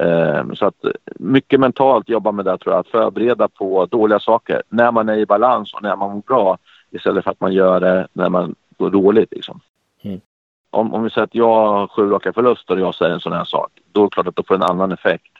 Ehm, 0.00 0.56
så 0.56 0.66
att 0.66 0.84
mycket 1.14 1.60
mentalt 1.60 2.08
jobba 2.08 2.32
med 2.32 2.44
det 2.44 2.58
tror 2.58 2.74
jag, 2.74 2.80
att 2.80 2.88
förbereda 2.88 3.48
på 3.48 3.86
dåliga 3.86 4.20
saker 4.20 4.62
när 4.68 4.92
man 4.92 5.08
är 5.08 5.16
i 5.16 5.26
balans 5.26 5.74
och 5.74 5.82
när 5.82 5.96
man 5.96 6.10
mår 6.10 6.22
bra 6.26 6.58
istället 6.90 7.24
för 7.24 7.30
att 7.30 7.40
man 7.40 7.52
gör 7.52 7.80
det 7.80 8.08
när 8.12 8.28
man 8.28 8.54
går 8.78 8.90
dåligt 8.90 9.32
liksom. 9.32 9.60
Mm. 10.02 10.20
Om, 10.70 10.94
om 10.94 11.04
vi 11.04 11.10
säger 11.10 11.24
att 11.24 11.34
jag 11.34 11.66
har 11.66 11.86
sju 11.86 12.10
raka 12.10 12.32
förluster 12.32 12.74
och 12.74 12.80
jag 12.80 12.94
säger 12.94 13.12
en 13.12 13.20
sån 13.20 13.32
här 13.32 13.44
sak, 13.44 13.70
då 13.92 14.00
är 14.00 14.04
det 14.04 14.10
klart 14.10 14.26
att 14.26 14.36
det 14.36 14.46
får 14.46 14.54
en 14.54 14.62
annan 14.62 14.92
effekt 14.92 15.32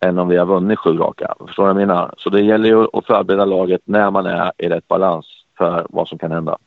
än 0.00 0.18
om 0.18 0.28
vi 0.28 0.36
har 0.36 0.46
vunnit 0.46 0.78
sju 0.78 0.96
raka. 0.96 1.34
Förstår 1.46 1.62
du 1.62 1.72
vad 1.72 1.82
jag 1.82 1.88
menar? 1.88 2.14
Så 2.18 2.30
det 2.30 2.40
gäller 2.40 2.68
ju 2.68 2.86
att 2.92 3.06
förbereda 3.06 3.44
laget 3.44 3.80
när 3.84 4.10
man 4.10 4.26
är 4.26 4.52
i 4.58 4.68
rätt 4.68 4.88
balans 4.88 5.26
för 5.58 5.86
vad 5.90 6.08
som 6.08 6.18
kan 6.18 6.32
hända. 6.32 6.58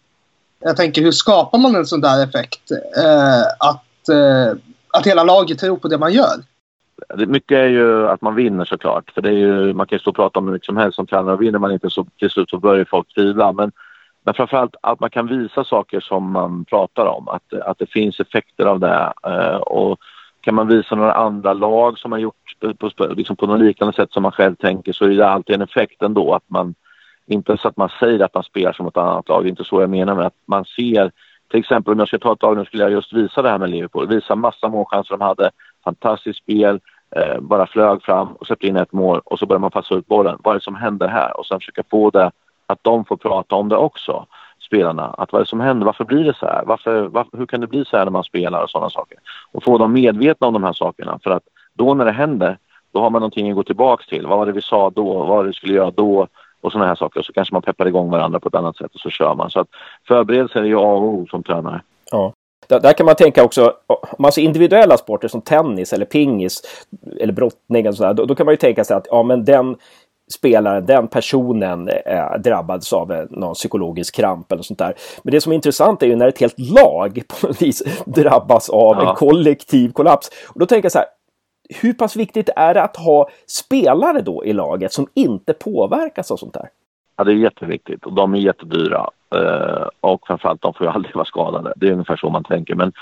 Jag 0.60 0.77
tänker, 0.77 1.01
hur 1.01 1.12
skapar 1.12 1.58
man 1.58 1.75
en 1.75 1.86
sån 1.86 2.01
där 2.01 2.24
effekt? 2.24 2.72
Eh, 2.72 3.70
att, 3.70 4.10
eh, 4.10 4.58
att 4.94 5.08
hela 5.08 5.24
laget 5.24 5.60
tror 5.60 5.77
på 5.77 5.88
det 5.88 5.98
man 5.98 6.13
gör? 6.13 6.36
Mycket 7.27 7.57
är 7.57 7.67
ju 7.67 8.07
att 8.07 8.21
man 8.21 8.35
vinner 8.35 8.65
såklart. 8.65 9.11
För 9.11 9.21
det 9.21 9.29
är 9.29 9.33
ju, 9.33 9.73
man 9.73 9.87
kan 9.87 9.95
ju 9.95 9.99
stå 9.99 10.09
och 10.09 10.15
prata 10.15 10.39
om 10.39 10.45
hur 10.45 10.53
mycket 10.53 10.65
som 10.65 10.77
helst 10.77 10.95
som 10.95 11.07
tränare. 11.07 11.33
Och 11.33 11.41
vinner 11.41 11.59
man 11.59 11.71
inte 11.71 11.89
så 11.89 12.07
till 12.19 12.29
slut 12.29 12.49
så 12.49 12.59
börjar 12.59 12.85
folk 12.85 13.13
tvivla. 13.13 13.51
Men, 13.51 13.71
men 14.25 14.33
framförallt 14.33 14.75
att 14.81 14.99
man 14.99 15.09
kan 15.09 15.27
visa 15.27 15.63
saker 15.63 15.99
som 15.99 16.31
man 16.31 16.65
pratar 16.65 17.05
om. 17.05 17.27
Att, 17.27 17.53
att 17.53 17.79
det 17.79 17.89
finns 17.89 18.19
effekter 18.19 18.65
av 18.65 18.79
det. 18.79 19.13
Eh, 19.23 19.55
och 19.55 19.99
kan 20.41 20.55
man 20.55 20.67
visa 20.67 20.95
några 20.95 21.13
andra 21.13 21.53
lag 21.53 21.97
som 21.97 22.11
har 22.11 22.19
gjort 22.19 22.35
på, 22.79 22.89
på, 22.89 23.05
liksom 23.05 23.35
på 23.35 23.47
något 23.47 23.59
liknande 23.59 23.95
sätt 23.95 24.11
som 24.11 24.23
man 24.23 24.31
själv 24.31 24.55
tänker 24.55 24.93
så 24.93 25.05
är 25.05 25.09
det 25.09 25.29
alltid 25.29 25.55
en 25.55 25.61
effekt 25.61 26.01
ändå. 26.01 26.33
Att 26.33 26.49
man, 26.49 26.75
inte 27.27 27.57
så 27.57 27.67
att 27.67 27.77
man 27.77 27.89
säger 27.99 28.25
att 28.25 28.33
man 28.33 28.43
spelar 28.43 28.73
som 28.73 28.87
ett 28.87 28.97
annat 28.97 29.29
lag. 29.29 29.43
Det 29.43 29.47
är 29.47 29.49
inte 29.49 29.63
så 29.63 29.81
jag 29.81 29.89
menar 29.89 30.15
med 30.15 30.25
att 30.25 30.37
man 30.45 30.65
ser 30.65 31.11
till 31.51 31.59
exempel 31.59 31.93
om 31.93 31.99
jag 31.99 32.07
ska 32.07 32.19
ta 32.19 32.33
ett 32.33 32.41
lag 32.41 32.57
nu 32.57 32.65
skulle 32.65 32.83
jag 32.83 32.91
just 32.91 33.13
visa 33.13 33.41
det 33.41 33.49
här 33.49 33.57
med 33.57 33.69
Liverpool. 33.69 34.07
Visa 34.07 34.35
massa 34.35 34.67
målchanser 34.67 35.17
de 35.17 35.23
hade 35.23 35.51
fantastiskt 35.88 36.39
spel, 36.39 36.79
eh, 37.15 37.39
bara 37.39 37.67
flög 37.67 38.03
fram 38.03 38.27
och 38.39 38.48
släppte 38.48 38.67
in 38.67 38.77
ett 38.77 38.94
mål 38.94 39.22
och 39.25 39.39
så 39.39 39.46
börjar 39.46 39.60
man 39.60 39.72
passa 39.72 39.96
ut 39.96 40.08
bollen. 40.08 40.38
Vad 40.44 40.51
är 40.51 40.60
det 40.60 40.63
som 40.63 40.75
händer 40.75 41.08
här? 41.08 41.39
Och 41.39 41.46
sen 41.46 41.60
försöka 41.60 41.84
få 41.91 42.10
det 42.10 42.32
att 42.67 42.79
de 42.82 43.06
får 43.06 43.17
prata 43.17 43.56
om 43.56 43.70
det 43.70 43.77
också, 43.77 44.25
spelarna. 44.67 45.06
Att 45.17 45.32
vad 45.32 45.39
är 45.39 45.46
det 45.46 45.50
som 45.50 45.60
händer? 45.60 45.86
Varför 45.86 46.06
blir 46.06 46.24
det 46.24 46.34
så 46.34 46.46
här? 46.46 46.63
Varför, 46.65 47.08
varför, 47.08 47.38
hur 47.38 47.46
kan 47.46 47.62
det 47.62 47.67
bli 47.67 47.86
så 47.86 47.98
här 47.98 48.06
när 48.06 48.12
man 48.12 48.24
spelar 48.24 48.63
och 48.63 48.70
sådana 48.70 48.89
saker? 48.89 49.17
Och 49.51 49.63
få 49.63 49.77
dem 49.77 49.94
medvetna 49.94 50.48
om 50.48 50.53
de 50.53 50.63
här 50.63 50.74
sakerna. 50.74 51.20
För 51.24 51.32
att 51.32 51.44
då 51.74 51.94
när 51.94 52.06
det 52.06 52.12
händer, 52.12 52.58
då 52.94 53.01
har 53.01 53.10
man 53.10 53.20
någonting 53.20 53.50
att 53.50 53.56
gå 53.56 53.63
tillbaks 53.63 54.08
till. 54.08 54.27
Vad 54.27 54.38
var 54.38 54.46
det 54.46 54.51
vi 54.51 54.62
sa 54.62 54.89
då? 54.89 55.13
Vad 55.13 55.27
var 55.27 55.44
det 55.44 55.48
vi 55.48 55.53
skulle 55.53 55.74
göra 55.74 55.91
då? 55.91 56.27
Och 56.62 56.72
sådana 56.72 56.88
här 56.88 56.96
saker. 56.96 57.22
Så 57.22 57.34
kanske 57.34 57.56
man 57.56 57.62
peppar 57.62 57.88
igång 57.88 58.10
varandra 58.10 58.39
på 58.39 58.48
ett 58.48 58.56
annat 58.56 58.77
sätt 58.77 58.96
och 58.96 59.00
så 59.00 59.10
kör 59.10 59.36
man. 59.36 59.51
Så 59.51 59.60
att 59.60 59.67
förberedelser 60.08 60.60
är 60.60 60.65
ju 60.65 60.77
A 60.77 60.94
och 60.94 61.03
O 61.03 61.27
som 61.29 61.44
tränare. 61.44 61.82
Där, 62.69 62.79
där, 62.79 62.93
kan 62.93 63.05
man 63.05 63.15
tänka 63.15 63.43
också, 63.43 63.74
om 63.88 63.97
man 64.19 64.31
ser 64.31 64.41
individuella 64.41 64.97
sporter 64.97 65.27
som 65.27 65.41
tennis 65.41 65.93
eller 65.93 66.05
pingis 66.05 66.62
eller 67.19 67.33
brottning 67.33 67.88
och 67.88 67.95
sådär, 67.95 68.13
då, 68.13 68.25
då, 68.25 68.36
kan 68.36 68.45
man 68.45 68.53
ju 68.53 68.57
tänka 68.57 68.83
sig 68.83 68.97
att 68.97 69.07
ja, 69.12 69.24
men 69.24 69.45
den 69.45 69.75
spelaren, 70.31 70.86
den 70.86 71.07
personen 71.07 71.89
eh, 71.89 72.38
drabbades 72.39 72.93
av 72.93 73.12
eh, 73.12 73.25
någon 73.29 73.53
psykologisk 73.53 74.15
kramp 74.15 74.51
eller 74.51 74.63
sånt 74.63 74.79
där. 74.79 74.95
Men 75.24 75.31
det 75.31 75.41
som 75.41 75.51
är 75.51 75.55
intressant 75.55 76.03
är 76.03 76.07
ju 76.07 76.15
när 76.15 76.27
ett 76.27 76.39
helt 76.39 76.59
lag 76.59 77.21
på 77.27 77.47
något 77.47 77.62
vis 77.62 77.83
drabbas 78.05 78.69
av 78.69 78.95
ja. 78.95 79.09
en 79.09 79.15
kollektiv 79.15 79.91
kollaps. 79.91 80.31
Och 80.47 80.59
då 80.59 80.65
tänker 80.65 80.86
jag 80.86 80.91
så 80.91 80.97
här, 80.97 81.07
hur 81.81 81.93
pass 81.93 82.15
viktigt 82.15 82.50
är 82.55 82.74
det 82.74 82.83
att 82.83 82.97
ha 82.97 83.29
spelare 83.47 84.21
då 84.21 84.45
i 84.45 84.53
laget 84.53 84.93
som 84.93 85.07
inte 85.13 85.53
påverkas 85.53 86.31
av 86.31 86.38
sånt 86.38 86.53
där? 86.53 86.69
Ja, 87.17 87.24
det 87.24 87.31
är 87.31 87.36
jätteviktigt 87.36 88.05
och 88.05 88.13
de 88.13 88.33
är 88.33 88.39
jättedyra. 88.39 89.09
Eh, 89.36 89.88
och 90.00 90.27
framförallt 90.27 90.62
de 90.62 90.74
får 90.74 90.88
ju 90.88 90.93
aldrig 90.93 91.15
vara 91.15 91.25
skadade. 91.25 91.74
Det 91.75 91.88
är 91.88 91.91
ungefär 91.91 92.17
så 92.17 92.29
man 92.29 92.43
tänker. 92.43 92.75
Men, 92.75 92.93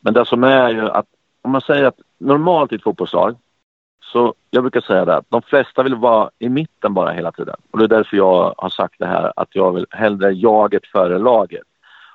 men 0.00 0.14
det 0.14 0.26
som 0.26 0.44
är 0.44 0.70
ju 0.70 0.90
att 0.90 1.06
om 1.42 1.50
man 1.50 1.60
säger 1.60 1.84
att 1.84 1.98
normalt 2.18 2.72
i 2.72 2.74
ett 2.74 2.82
fotbollslag 2.82 3.36
så 4.12 4.34
jag 4.50 4.62
brukar 4.62 4.80
säga 4.80 5.04
det 5.04 5.16
att 5.16 5.26
de 5.28 5.42
flesta 5.42 5.82
vill 5.82 5.94
vara 5.94 6.30
i 6.38 6.48
mitten 6.48 6.94
bara 6.94 7.10
hela 7.10 7.32
tiden. 7.32 7.56
Och 7.70 7.78
det 7.78 7.84
är 7.84 7.88
därför 7.88 8.16
jag 8.16 8.54
har 8.56 8.68
sagt 8.68 8.94
det 8.98 9.06
här 9.06 9.32
att 9.36 9.48
jag 9.52 9.72
vill 9.72 9.86
hellre 9.90 10.30
jaget 10.30 10.86
före 10.86 11.18
laget. 11.18 11.62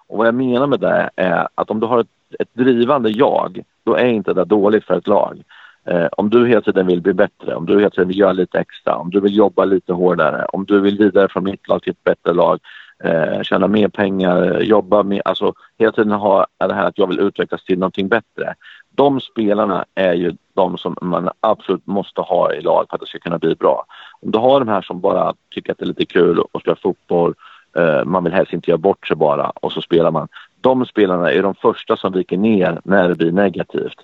Och 0.08 0.18
vad 0.18 0.28
jag 0.28 0.36
menar 0.36 0.68
med 0.68 0.80
det 0.80 1.10
är 1.16 1.48
att 1.56 1.70
om 1.70 1.80
du 1.80 1.88
har 1.88 2.00
ett, 2.00 2.08
ett 2.40 2.54
drivande 2.54 3.10
jag, 3.10 3.64
då 3.84 3.96
är 3.96 4.06
inte 4.06 4.34
det 4.34 4.46
dåligt 4.46 4.86
för 4.86 4.98
ett 4.98 5.08
lag. 5.08 5.44
Eh, 5.88 6.08
om 6.12 6.30
du 6.30 6.48
hela 6.48 6.62
tiden 6.62 6.88
vill 6.88 7.02
bli 7.02 7.14
bättre, 7.14 7.56
om 7.56 7.66
du 7.66 7.78
hela 7.78 7.90
tiden 7.90 8.08
vill 8.08 8.20
göra 8.20 8.34
lite 8.34 8.60
extra, 8.60 8.96
om 8.96 9.10
du 9.10 9.20
vill 9.20 9.36
jobba 9.36 9.66
lite 9.66 9.94
hårdare, 9.94 10.46
om 10.46 10.66
du 10.66 10.80
vill 10.80 10.98
vidare 10.98 11.28
från 11.30 11.44
mitt 11.44 11.68
lag 11.68 11.84
till 11.84 11.92
ett 11.92 12.04
bättre 12.04 12.34
lag, 12.34 12.60
eh, 13.04 13.42
tjäna 13.42 13.68
mer 13.68 13.88
pengar, 13.88 14.60
jobba 14.60 15.04
mer, 15.04 15.22
alltså 15.26 15.54
hela 15.78 15.92
tiden 15.92 16.12
ha 16.12 16.46
det 16.60 16.74
här 16.74 16.88
att 16.88 16.98
jag 16.98 17.08
vill 17.08 17.20
utvecklas 17.20 17.64
till 17.64 17.80
någonting 17.80 18.08
bättre. 18.08 18.56
De 18.96 19.22
spelarna 19.22 19.86
är 19.96 20.14
ju 20.14 20.34
de 20.54 20.78
som 20.78 20.98
man 21.02 21.30
absolut 21.40 21.88
måste 21.88 22.22
ha 22.22 22.54
i 22.54 22.62
lag 22.62 22.86
för 22.90 22.96
att 22.96 23.02
det 23.02 23.08
ska 23.08 23.20
kunna 23.20 23.38
bli 23.38 23.56
bra. 23.56 23.86
Om 24.22 24.32
du 24.32 24.38
har 24.38 24.60
de 24.60 24.68
här 24.68 24.82
som 24.82 25.02
bara 25.02 25.34
tycker 25.56 25.72
att 25.72 25.78
det 25.78 25.86
är 25.86 25.88
lite 25.88 26.06
kul 26.06 26.44
att 26.54 26.62
spela 26.62 26.76
fotboll, 26.76 27.34
eh, 27.78 28.06
man 28.06 28.24
vill 28.24 28.34
helst 28.34 28.54
inte 28.54 28.72
göra 28.72 28.78
bort 28.78 29.08
sig 29.08 29.18
bara 29.18 29.50
och 29.50 29.72
så 29.72 29.82
spelar 29.82 30.12
man. 30.12 30.28
De 30.62 30.86
spelarna 30.86 31.32
är 31.32 31.44
de 31.44 31.56
första 31.56 31.98
som 31.98 32.14
viker 32.14 32.38
ner 32.38 32.82
när 32.84 33.10
det 33.10 33.16
blir 33.16 33.32
negativt. 33.32 34.00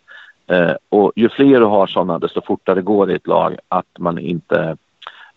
Eh, 0.51 0.75
och 0.89 1.11
ju 1.15 1.29
fler 1.29 1.59
du 1.59 1.65
har 1.65 1.87
sådana, 1.87 2.19
desto 2.19 2.41
fortare 2.41 2.81
går 2.81 3.05
det 3.05 3.13
i 3.13 3.15
ett 3.15 3.27
lag 3.27 3.57
att 3.67 3.99
man 3.99 4.17
inte 4.17 4.77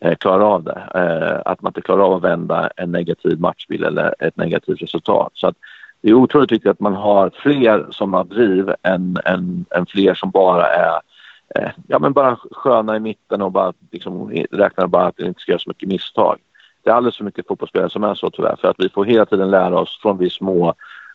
eh, 0.00 0.14
klarar 0.16 0.44
av 0.44 0.62
det. 0.62 0.82
Eh, 0.94 1.52
att 1.52 1.62
man 1.62 1.70
inte 1.70 1.80
klarar 1.80 2.02
av 2.02 2.12
att 2.12 2.22
vända 2.22 2.70
en 2.76 2.92
negativ 2.92 3.40
matchbild 3.40 3.84
eller 3.84 4.14
ett 4.18 4.36
negativt 4.36 4.82
resultat. 4.82 5.32
Så 5.34 5.46
att 5.46 5.56
det 6.00 6.10
är 6.10 6.14
otroligt 6.14 6.52
viktigt 6.52 6.70
att 6.70 6.80
man 6.80 6.94
har 6.94 7.30
fler 7.34 7.86
som 7.90 8.12
har 8.12 8.24
driv 8.24 8.74
än, 8.82 9.18
än, 9.24 9.64
än 9.70 9.86
fler 9.86 10.14
som 10.14 10.30
bara 10.30 10.66
är 10.66 11.00
eh, 11.54 11.70
ja, 11.88 11.98
men 11.98 12.12
bara 12.12 12.36
sköna 12.50 12.96
i 12.96 13.00
mitten 13.00 13.42
och 13.42 13.52
bara 13.52 13.72
liksom, 13.90 14.30
räknar 14.50 14.86
bara 14.86 15.06
att 15.06 15.16
det 15.16 15.26
inte 15.26 15.40
ska 15.40 15.52
göra 15.52 15.58
så 15.58 15.70
mycket 15.70 15.88
misstag. 15.88 16.38
Det 16.82 16.90
är 16.90 16.94
alldeles 16.94 17.16
för 17.16 17.24
mycket 17.24 17.46
fotbollsspelare 17.46 17.90
som 17.90 18.04
är 18.04 18.14
så 18.14 18.30
tyvärr 18.30 18.56
för 18.56 18.68
att 18.68 18.76
vi 18.78 18.88
får 18.88 19.04
hela 19.04 19.26
tiden 19.26 19.50
lära 19.50 19.78
oss 19.78 19.98
från 20.02 20.18
vi 20.18 20.30
små 20.30 20.74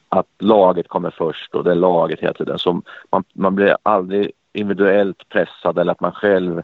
att 0.09 0.27
laget 0.39 0.87
kommer 0.87 1.09
först 1.09 1.55
och 1.55 1.63
det 1.63 1.71
är 1.71 1.75
laget 1.75 2.19
hela 2.19 2.33
tiden. 2.33 2.59
Så 2.59 2.81
man, 3.11 3.23
man 3.33 3.55
blir 3.55 3.77
aldrig 3.83 4.31
individuellt 4.53 5.29
pressad 5.29 5.77
eller 5.77 5.91
att 5.91 5.99
man 5.99 6.11
själv 6.11 6.57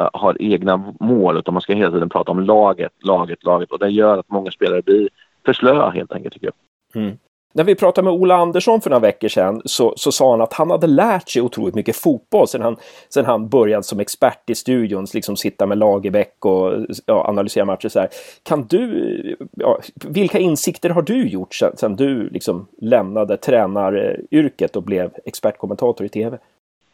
uh, 0.00 0.10
har 0.12 0.42
egna 0.42 0.94
mål 1.00 1.38
utan 1.38 1.54
man 1.54 1.60
ska 1.60 1.74
hela 1.74 1.90
tiden 1.90 2.08
prata 2.08 2.30
om 2.30 2.40
laget, 2.40 2.92
laget, 2.98 3.44
laget 3.44 3.70
och 3.70 3.78
det 3.78 3.88
gör 3.88 4.18
att 4.18 4.30
många 4.30 4.50
spelare 4.50 4.82
blir 4.82 5.08
för 5.44 5.52
slöa 5.52 5.90
helt 5.90 6.12
enkelt 6.12 6.34
tycker 6.34 6.46
jag. 6.46 7.02
Mm. 7.02 7.18
När 7.52 7.64
vi 7.64 7.74
pratade 7.74 8.04
med 8.04 8.12
Ola 8.12 8.36
Andersson 8.36 8.80
för 8.80 8.90
några 8.90 9.00
veckor 9.00 9.28
sedan 9.28 9.62
så, 9.64 9.94
så 9.96 10.12
sa 10.12 10.30
han 10.30 10.40
att 10.40 10.52
han 10.52 10.70
hade 10.70 10.86
lärt 10.86 11.28
sig 11.28 11.42
otroligt 11.42 11.74
mycket 11.74 11.96
fotboll 11.96 12.48
sedan 12.48 12.62
han, 12.62 12.76
sedan 13.08 13.24
han 13.24 13.48
började 13.48 13.82
som 13.82 14.00
expert 14.00 14.50
i 14.50 14.54
studion, 14.54 15.06
liksom 15.14 15.36
sitta 15.36 15.66
med 15.66 15.78
Lagerbäck 15.78 16.44
och 16.44 16.72
ja, 17.06 17.24
analysera 17.28 17.64
matcher 17.64 17.88
så 17.88 18.00
här. 18.00 18.08
Kan 18.42 18.66
du, 18.66 19.36
ja, 19.56 19.78
vilka 19.94 20.38
insikter 20.38 20.90
har 20.90 21.02
du 21.02 21.28
gjort 21.28 21.54
sedan, 21.54 21.76
sedan 21.76 21.96
du 21.96 22.28
liksom 22.28 22.66
lämnade 22.80 23.36
tränaryrket 23.36 24.76
och 24.76 24.82
blev 24.82 25.10
expertkommentator 25.24 26.06
i 26.06 26.08
tv? 26.08 26.38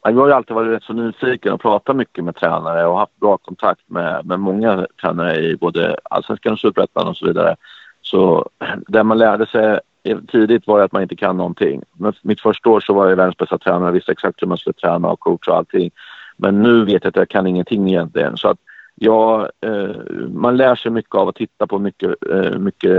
jag 0.02 0.14
har 0.14 0.26
ju 0.26 0.32
alltid 0.32 0.54
varit 0.54 0.76
rätt 0.76 0.82
så 0.82 0.92
nyfiken 0.92 1.52
och 1.52 1.60
pratat 1.60 1.96
mycket 1.96 2.24
med 2.24 2.36
tränare 2.36 2.86
och 2.86 2.98
haft 2.98 3.20
bra 3.20 3.38
kontakt 3.38 3.80
med, 3.86 4.26
med 4.26 4.40
många 4.40 4.86
tränare 5.00 5.36
i 5.36 5.56
både 5.56 5.96
allsvenskan 6.02 6.52
och 6.52 6.58
superettan 6.58 7.08
och 7.08 7.16
så 7.16 7.26
vidare. 7.26 7.56
Så 8.02 8.48
det 8.88 9.02
man 9.02 9.18
lärde 9.18 9.46
sig 9.46 9.80
tidigt 10.32 10.66
var 10.66 10.78
det 10.78 10.84
att 10.84 10.92
man 10.92 11.02
inte 11.02 11.16
kan 11.16 11.36
någonting. 11.36 11.82
Mitt 12.22 12.40
första 12.40 12.70
år 12.70 12.80
så 12.80 12.94
var 12.94 13.08
jag 13.08 13.16
världens 13.16 13.36
bästa 13.36 13.58
tränare, 13.58 13.92
visste 13.92 14.12
exakt 14.12 14.42
hur 14.42 14.46
man 14.46 14.58
skulle 14.58 14.74
träna 14.74 15.08
och 15.08 15.20
coacha 15.20 15.50
och 15.50 15.56
allting. 15.56 15.90
Men 16.36 16.62
nu 16.62 16.84
vet 16.84 17.04
jag 17.04 17.08
att 17.08 17.16
jag 17.16 17.28
kan 17.28 17.46
ingenting 17.46 17.88
egentligen. 17.88 18.36
Så 18.36 18.48
att 18.48 18.58
ja, 18.94 19.48
eh, 19.60 19.96
man 20.28 20.56
lär 20.56 20.74
sig 20.74 20.90
mycket 20.90 21.14
av 21.14 21.28
att 21.28 21.34
titta 21.34 21.66
på 21.66 21.78
mycket, 21.78 22.14
eh, 22.30 22.58
mycket 22.58 22.90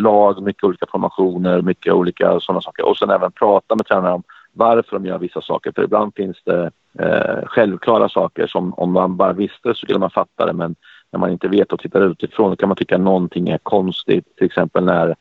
lag, 0.00 0.42
mycket 0.42 0.64
olika 0.64 0.86
formationer, 0.90 1.62
mycket 1.62 1.92
olika 1.92 2.40
sådana 2.40 2.60
saker. 2.60 2.88
Och 2.88 2.96
sen 2.96 3.10
även 3.10 3.32
prata 3.32 3.76
med 3.76 3.86
tränare 3.86 4.12
om 4.12 4.22
varför 4.52 4.96
de 4.96 5.06
gör 5.06 5.18
vissa 5.18 5.40
saker. 5.40 5.72
För 5.72 5.82
ibland 5.84 6.12
finns 6.16 6.36
det 6.44 6.70
eh, 6.98 7.46
självklara 7.46 8.08
saker 8.08 8.46
som 8.46 8.74
om 8.74 8.92
man 8.92 9.16
bara 9.16 9.32
visste 9.32 9.68
så 9.68 9.74
skulle 9.74 9.98
man 9.98 10.10
fatta 10.10 10.46
det. 10.46 10.52
Men 10.52 10.74
när 11.12 11.20
man 11.20 11.30
inte 11.30 11.48
vet 11.48 11.72
och 11.72 11.80
tittar 11.80 12.00
utifrån 12.00 12.56
kan 12.56 12.68
man 12.68 12.76
tycka 12.76 12.98
någonting 12.98 13.48
är 13.48 13.58
konstigt. 13.58 14.36
Till 14.36 14.46
exempel 14.46 14.84
när 14.84 15.14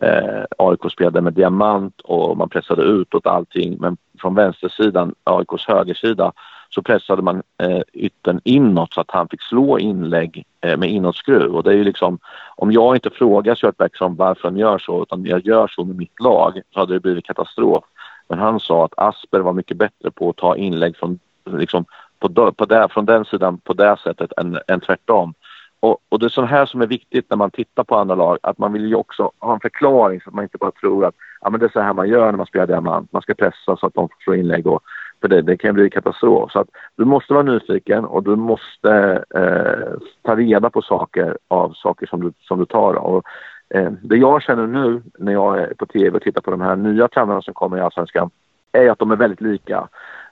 eh, 0.00 0.44
AIK 0.58 0.92
spelade 0.92 1.20
med 1.20 1.32
diamant 1.32 2.00
och 2.00 2.36
man 2.36 2.48
pressade 2.48 2.82
utåt 2.82 3.26
allting. 3.26 3.76
Men 3.80 3.96
från 4.20 4.34
vänstersidan, 4.34 5.14
AIKs 5.24 5.66
högersida, 5.66 6.32
så 6.70 6.82
pressade 6.82 7.22
man 7.22 7.42
eh, 7.62 7.80
yttern 7.92 8.40
inåt 8.44 8.92
så 8.92 9.00
att 9.00 9.10
han 9.10 9.28
fick 9.28 9.42
slå 9.42 9.78
inlägg 9.78 10.44
eh, 10.60 10.76
med 10.76 10.90
inåtskruv. 10.90 11.54
Och 11.56 11.62
det 11.62 11.70
är 11.70 11.74
ju 11.74 11.84
liksom, 11.84 12.18
om 12.56 12.72
jag 12.72 12.96
inte 12.96 13.10
frågar 13.10 13.54
Kurt 13.54 13.76
Bäckström 13.76 14.16
varför 14.16 14.48
han 14.48 14.56
gör 14.56 14.78
så, 14.78 15.02
utan 15.02 15.24
jag 15.24 15.46
gör 15.46 15.68
så 15.68 15.84
med 15.84 15.96
mitt 15.96 16.20
lag, 16.20 16.60
så 16.74 16.80
hade 16.80 16.94
det 16.94 17.00
blivit 17.00 17.26
katastrof. 17.26 17.84
Men 18.28 18.38
han 18.38 18.60
sa 18.60 18.84
att 18.84 18.94
Asper 18.96 19.40
var 19.40 19.52
mycket 19.52 19.76
bättre 19.76 20.10
på 20.10 20.30
att 20.30 20.36
ta 20.36 20.56
inlägg 20.56 20.96
från, 20.96 21.18
liksom, 21.50 21.84
på, 22.18 22.52
på 22.52 22.64
där, 22.64 22.88
från 22.88 23.06
den 23.06 23.24
sidan 23.24 23.58
på 23.58 23.72
det 23.72 23.96
sättet 24.04 24.32
än, 24.36 24.58
än 24.68 24.80
tvärtom. 24.80 25.34
Och, 25.80 25.98
och, 26.08 26.18
det 26.18 26.26
är 26.26 26.30
sånt 26.30 26.50
här 26.50 26.66
som 26.66 26.82
är 26.82 26.86
viktigt 26.86 27.30
när 27.30 27.36
man 27.36 27.50
tittar 27.50 27.84
på 27.84 27.96
andra 27.96 28.14
lag, 28.14 28.38
att 28.42 28.58
man 28.58 28.72
vill 28.72 28.86
ju 28.86 28.94
också 28.94 29.32
ha 29.38 29.54
en 29.54 29.60
förklaring 29.60 30.20
så 30.20 30.30
att 30.30 30.34
man 30.34 30.44
inte 30.44 30.58
bara 30.58 30.70
tror 30.70 31.04
att 31.04 31.14
ja, 31.40 31.50
men 31.50 31.60
det 31.60 31.66
är 31.66 31.70
så 31.70 31.80
här 31.80 31.92
man 31.92 32.08
gör 32.08 32.26
när 32.26 32.36
man 32.36 32.46
spelar 32.46 32.66
diamant. 32.66 33.12
Man 33.12 33.22
ska 33.22 33.34
pressa 33.34 33.76
så 33.76 33.86
att 33.86 33.94
de 33.94 34.08
får 34.08 34.22
slå 34.24 34.34
inlägg 34.34 34.66
och 34.66 34.82
för 35.20 35.28
det, 35.28 35.42
det 35.42 35.56
kan 35.56 35.74
bli 35.74 35.90
katastrof. 35.90 36.52
Så 36.52 36.58
att 36.58 36.68
du 36.96 37.04
måste 37.04 37.32
vara 37.32 37.42
nyfiken 37.42 38.04
och 38.04 38.22
du 38.22 38.36
måste 38.36 39.24
eh, 39.34 39.98
ta 40.22 40.36
reda 40.36 40.70
på 40.70 40.82
saker 40.82 41.38
av 41.48 41.72
saker 41.72 42.06
som 42.06 42.20
du, 42.20 42.32
som 42.40 42.58
du 42.58 42.64
tar. 42.64 42.94
Och, 42.94 43.24
eh, 43.68 43.90
det 44.02 44.16
jag 44.16 44.42
känner 44.42 44.66
nu 44.66 45.02
när 45.18 45.32
jag 45.32 45.58
är 45.58 45.74
på 45.74 45.86
tv 45.86 46.16
och 46.16 46.22
tittar 46.22 46.40
på 46.40 46.50
de 46.50 46.60
här 46.60 46.76
nya 46.76 47.08
tränarna 47.08 47.42
som 47.42 47.54
kommer 47.54 47.76
i 47.76 47.80
Allsvenskan 47.80 48.30
är 48.72 48.90
att 48.90 48.98
de 48.98 49.10
är 49.10 49.16
väldigt 49.16 49.40
lika. 49.40 49.88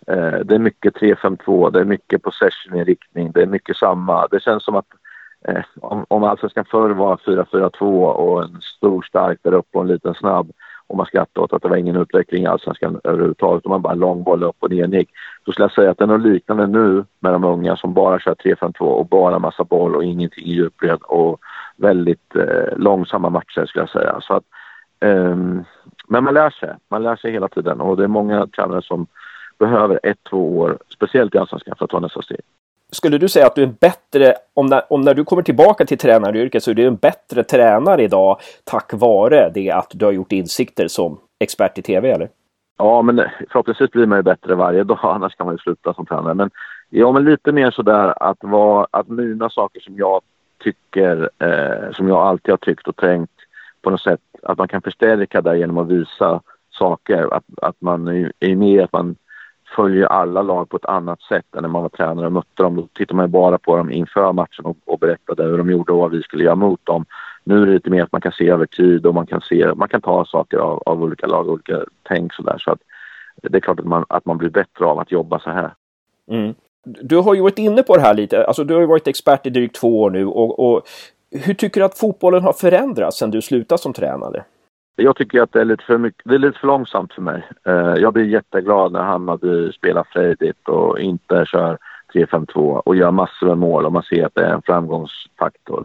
Eh, 0.07 0.39
det 0.45 0.55
är 0.55 0.59
mycket 0.59 0.95
3-5-2, 0.95 1.71
det 1.71 1.81
är 1.81 1.85
mycket 1.85 2.23
possession-inriktning, 2.23 3.33
det 3.33 3.43
är 3.43 3.47
mycket 3.47 3.77
samma. 3.77 4.27
Det 4.27 4.43
känns 4.43 4.65
som 4.65 4.77
att 4.77 4.87
eh, 5.49 5.65
om, 5.81 6.07
om 6.09 6.25
Allsvenskan 6.25 6.65
förr 6.65 6.91
var 6.91 7.17
4-4-2 7.17 8.05
och 8.05 8.43
en 8.43 8.61
stor 8.61 9.03
stark 9.03 9.39
där 9.43 9.55
uppe 9.55 9.79
och 9.79 9.85
en 9.85 9.89
liten 9.89 10.15
snabb 10.15 10.53
och 10.87 10.97
man 10.97 11.07
skrattade 11.07 11.45
åt 11.45 11.53
att 11.53 11.63
det 11.63 11.69
var 11.69 11.77
ingen 11.77 11.97
utveckling 11.97 12.43
i 12.43 12.47
Allsvenskan 12.47 13.01
överhuvudtaget. 13.05 13.67
Om 13.67 13.71
man 13.71 13.83
bara 13.83 13.95
långboll 13.95 14.43
upp 14.43 14.57
och 14.59 14.71
ner 14.71 14.87
gick. 14.87 15.11
Då 15.45 15.53
skulle 15.53 15.65
jag 15.65 15.73
säga 15.73 15.91
att 15.91 15.99
det 15.99 16.05
är 16.05 16.09
något 16.09 16.27
liknande 16.27 16.67
nu 16.67 17.05
med 17.21 17.33
de 17.33 17.45
unga 17.45 17.77
som 17.77 17.95
bara 17.95 18.21
kör 18.21 18.35
3-5-2 18.35 18.81
och 18.81 19.07
bara 19.07 19.39
massa 19.39 19.65
boll 19.65 19.97
och 19.97 20.05
ingenting 20.05 20.45
i 20.45 20.53
djupled 20.53 20.99
och 21.03 21.41
väldigt 21.77 22.37
eh, 22.37 22.77
långsamma 22.77 23.31
matcher 23.31 23.67
skulle 23.67 23.83
jag 23.83 23.91
säga. 23.91 24.21
Så 24.21 24.35
att, 24.35 24.45
eh, 25.01 25.37
men 26.09 26.25
man 26.25 26.35
lär 26.35 26.51
sig. 26.51 26.75
Man 26.91 27.03
lär 27.03 27.17
sig 27.17 27.33
hela 27.33 27.49
tiden 27.49 27.81
och 27.81 27.97
det 27.97 28.05
är 28.05 28.09
många 28.09 28.47
tränare 28.47 28.83
som 28.83 29.07
behöver 29.59 30.01
ett, 30.03 30.19
två 30.31 30.59
år, 30.59 30.79
speciellt 30.89 31.35
i 31.35 31.39
Allsvenskan, 31.39 31.75
för 31.79 31.85
att 31.85 31.91
ta 31.91 32.01
nästa 32.01 32.23
steg 32.23 32.41
skulle 32.95 33.19
du 33.19 33.29
säga 33.29 33.47
att 33.47 33.55
du 33.55 33.63
är 33.63 33.67
en 33.67 33.77
bättre, 33.81 34.35
om 34.55 34.67
när, 34.67 34.93
om 34.93 35.01
när 35.01 35.15
du 35.15 35.25
kommer 35.25 35.43
tillbaka 35.43 35.87
till 35.87 35.99
tränaryrket 35.99 36.63
så 36.63 36.71
är 36.71 36.75
du 36.75 36.87
en 36.87 36.97
bättre 36.97 37.45
tränare 37.45 38.03
idag 38.03 38.41
tack 38.65 38.91
vare 38.93 39.51
det 39.55 39.71
att 39.71 39.91
du 39.95 40.05
har 40.05 40.13
gjort 40.13 40.33
insikter 40.33 40.89
som 40.89 41.19
expert 41.39 41.79
i 41.79 41.83
tv 41.83 42.11
eller? 42.11 42.29
Ja, 42.79 43.03
men 43.03 43.25
förhoppningsvis 43.51 43.91
blir 43.91 44.07
man 44.07 44.19
ju 44.19 44.23
bättre 44.23 44.55
varje 44.55 44.85
dag, 44.85 44.99
annars 45.03 45.35
kan 45.35 45.47
man 45.47 45.55
ju 45.55 45.59
sluta 45.59 45.95
som 45.95 46.07
tränare. 46.07 46.35
Men 46.35 46.51
ja, 46.91 47.13
men 47.13 47.25
lite 47.25 47.53
mer 47.53 47.71
sådär 47.71 48.15
att, 48.23 48.39
vara, 48.41 48.87
att 48.91 49.09
mina 49.09 49.51
saker 49.51 49.81
som 49.81 49.97
jag 49.97 50.21
tycker, 50.63 51.31
eh, 51.39 51.93
som 51.93 52.09
jag 52.09 52.19
alltid 52.19 52.53
har 52.53 52.57
tyckt 52.57 52.89
och 52.89 52.97
tänkt 52.97 53.33
på 53.83 53.91
något 53.91 54.03
sätt, 54.03 54.21
att 54.43 54.59
man 54.59 54.69
kan 54.69 54.83
förstärka 54.83 55.41
det 55.41 55.59
genom 55.59 55.79
att 55.79 55.89
visa 55.89 56.41
saker. 56.71 57.35
Att, 57.35 57.45
att 57.63 57.77
man 57.79 58.09
är, 58.09 58.33
är 58.41 58.57
med, 58.57 58.85
att 58.85 58.93
man 58.93 59.17
följer 59.77 60.07
alla 60.07 60.43
lag 60.43 60.69
på 60.69 60.77
ett 60.77 60.85
annat 60.85 61.23
sätt 61.23 61.57
än 61.57 61.63
när 61.63 61.69
man 61.69 61.83
var 61.83 61.89
tränare 61.89 62.27
och 62.27 62.33
mötte 62.33 62.63
dem. 62.63 62.77
Då 62.77 62.89
tittar 62.93 63.15
man 63.15 63.31
bara 63.31 63.59
på 63.59 63.77
dem 63.77 63.91
inför 63.91 64.33
matchen 64.33 64.65
och, 64.65 64.77
och 64.85 64.99
berättade 64.99 65.45
hur 65.45 65.59
de 65.59 65.71
gjorde 65.71 65.93
och 65.93 65.99
vad 65.99 66.11
vi 66.11 66.23
skulle 66.23 66.45
göra 66.45 66.55
mot 66.55 66.87
dem. 66.87 67.05
Nu 67.45 67.63
är 67.63 67.67
det 67.67 67.73
lite 67.73 67.91
mer 67.91 68.03
att 68.03 68.13
man 68.13 68.21
kan 68.21 68.33
se 68.33 68.49
över 68.49 68.67
tid 68.67 69.07
och 69.07 69.15
man 69.15 69.27
kan, 69.27 69.41
se, 69.41 69.75
man 69.75 69.89
kan 69.89 70.01
ta 70.01 70.25
saker 70.25 70.59
av, 70.59 70.83
av 70.87 71.03
olika 71.03 71.27
lag, 71.27 71.47
och 71.47 71.53
olika 71.53 71.81
tänk 72.03 72.35
sådär. 72.35 72.59
Så 72.59 72.71
att 72.71 72.79
det 73.43 73.59
är 73.59 73.61
klart 73.61 73.81
att 73.81 73.87
man, 73.87 74.05
att 74.09 74.27
man 74.27 74.39
blir 74.39 74.51
bättre 74.51 74.85
av 74.85 74.99
att 74.99 75.13
jobba 75.13 75.39
så 75.39 75.51
här. 75.51 75.71
Mm. 76.31 76.55
Du 76.85 77.17
har 77.17 77.35
ju 77.35 77.41
varit 77.41 77.59
inne 77.59 77.83
på 77.83 77.97
det 77.97 78.03
här 78.03 78.15
lite, 78.15 78.47
alltså 78.47 78.65
du 78.65 78.75
har 78.75 78.81
ju 78.81 78.87
varit 78.87 79.07
expert 79.07 79.47
i 79.47 79.51
drygt 79.51 79.77
två 79.77 80.03
år 80.03 80.11
nu 80.11 80.27
och, 80.27 80.59
och 80.61 80.83
hur 81.31 81.55
tycker 81.55 81.81
du 81.81 81.85
att 81.85 81.99
fotbollen 81.99 82.43
har 82.43 82.53
förändrats 82.53 83.19
sedan 83.19 83.31
du 83.31 83.43
slutade 83.43 83.79
som 83.83 83.93
tränare? 83.93 84.45
Jag 84.97 85.17
tycker 85.17 85.43
att 85.43 85.53
det 85.53 85.61
är 85.61 85.65
lite 85.65 85.85
för, 85.85 85.99
mycket, 85.99 86.23
det 86.25 86.35
är 86.35 86.39
lite 86.39 86.59
för 86.59 86.67
långsamt 86.67 87.13
för 87.13 87.23
mig. 87.23 87.49
Uh, 87.69 87.95
jag 87.97 88.13
blir 88.13 88.25
jätteglad 88.25 88.93
när 88.93 89.03
Hammarby 89.03 89.73
spelar 89.73 90.07
frejdigt 90.13 90.69
och 90.69 90.99
inte 90.99 91.45
kör 91.47 91.79
3-5-2 92.15 92.59
och 92.59 92.97
gör 92.97 93.11
massor 93.11 93.47
med 93.47 93.59
mål 93.59 93.87
och 93.87 93.93
man 93.93 94.03
ser 94.03 94.27
att 94.27 94.35
det 94.35 94.45
är 94.45 94.55
en 94.55 94.63
framgångsfaktor. 94.63 95.85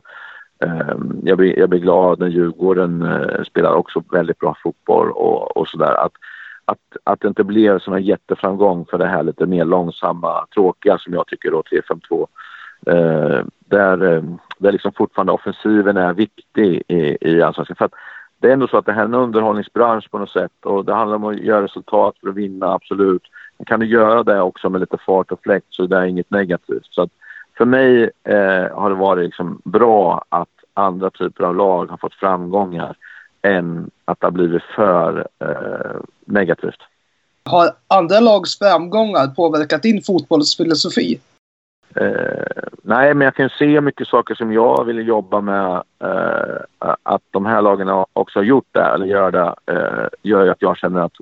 Ehm, 0.59 1.21
jag, 1.23 1.37
blir, 1.37 1.59
jag 1.59 1.69
blir 1.69 1.79
glad 1.79 2.19
när 2.19 2.27
Djurgården 2.27 3.01
eh, 3.01 3.43
spelar 3.43 3.73
också 3.73 4.03
väldigt 4.11 4.39
bra 4.39 4.55
fotboll 4.63 5.11
och, 5.11 5.57
och 5.57 5.67
sådär. 5.67 6.05
Att, 6.05 6.11
att, 6.65 6.79
att 7.03 7.19
det 7.19 7.27
inte 7.27 7.43
blev 7.43 7.79
sån 7.79 7.93
här 7.93 8.01
jätteframgång 8.01 8.85
för 8.85 8.97
det 8.97 9.07
här 9.07 9.23
lite 9.23 9.45
mer 9.45 9.65
långsamma, 9.65 10.45
tråkiga 10.53 10.97
som 10.97 11.13
jag 11.13 11.27
tycker 11.27 11.51
då 11.51 11.61
3-5-2. 11.61 12.27
Eh, 12.85 13.45
där, 13.59 14.13
eh, 14.13 14.23
där 14.57 14.71
liksom 14.71 14.91
fortfarande 14.91 15.31
offensiven 15.31 15.97
är 15.97 16.13
viktig 16.13 16.83
i, 16.87 17.17
i 17.21 17.41
Allsvenskan. 17.41 17.75
För 17.75 17.85
att 17.85 17.93
det 18.39 18.47
är 18.47 18.53
ändå 18.53 18.67
så 18.67 18.77
att 18.77 18.85
det 18.85 18.93
här 18.93 19.01
är 19.01 19.05
en 19.05 19.13
underhållningsbransch 19.13 20.11
på 20.11 20.17
något 20.17 20.29
sätt 20.29 20.65
och 20.65 20.85
det 20.85 20.93
handlar 20.93 21.15
om 21.15 21.23
att 21.23 21.39
göra 21.39 21.63
resultat 21.63 22.15
för 22.21 22.29
att 22.29 22.35
vinna, 22.35 22.73
absolut. 22.73 23.23
Men 23.57 23.65
kan 23.65 23.79
du 23.79 23.85
göra 23.85 24.23
det 24.23 24.41
också 24.41 24.69
med 24.69 24.81
lite 24.81 24.97
fart 25.05 25.31
och 25.31 25.41
fläkt 25.43 25.67
så 25.69 25.83
är 25.83 25.87
det 25.87 26.09
inget 26.09 26.31
negativt. 26.31 26.87
Så 26.89 27.01
att 27.01 27.09
för 27.57 27.65
mig 27.65 28.03
eh, 28.23 28.77
har 28.77 28.89
det 28.89 28.95
varit 28.95 29.25
liksom 29.25 29.61
bra 29.63 30.25
att 30.29 30.49
andra 30.73 31.09
typer 31.09 31.43
av 31.43 31.55
lag 31.55 31.85
har 31.89 31.97
fått 31.97 32.13
framgångar 32.13 32.95
än 33.41 33.89
att 34.05 34.19
det 34.19 34.25
har 34.25 34.31
blivit 34.31 34.63
för 34.63 35.27
eh, 35.39 36.01
negativt. 36.25 36.79
Har 37.45 37.69
andra 37.87 38.19
lags 38.19 38.59
framgångar 38.59 39.27
påverkat 39.27 39.83
din 39.83 40.01
fotbollsfilosofi? 40.01 41.19
Eh, 41.95 42.68
nej, 42.89 43.13
men 43.13 43.25
jag 43.25 43.35
kan 43.35 43.49
se 43.49 43.81
mycket 43.81 44.07
saker 44.07 44.35
som 44.35 44.53
jag 44.53 44.85
ville 44.85 45.01
jobba 45.01 45.41
med. 45.41 45.83
Eh, 46.03 46.87
att 47.03 47.21
de 47.31 47.45
här 47.45 47.61
lagen 47.61 48.05
också 48.13 48.39
har 48.39 48.43
gjort 48.43 48.67
det, 48.71 48.83
eller 48.83 49.05
gör 49.05 49.31
det, 49.31 49.55
eh, 49.65 50.07
gör 50.21 50.43
ju 50.43 50.49
att 50.49 50.61
jag 50.61 50.77
känner 50.77 51.01
att, 51.01 51.17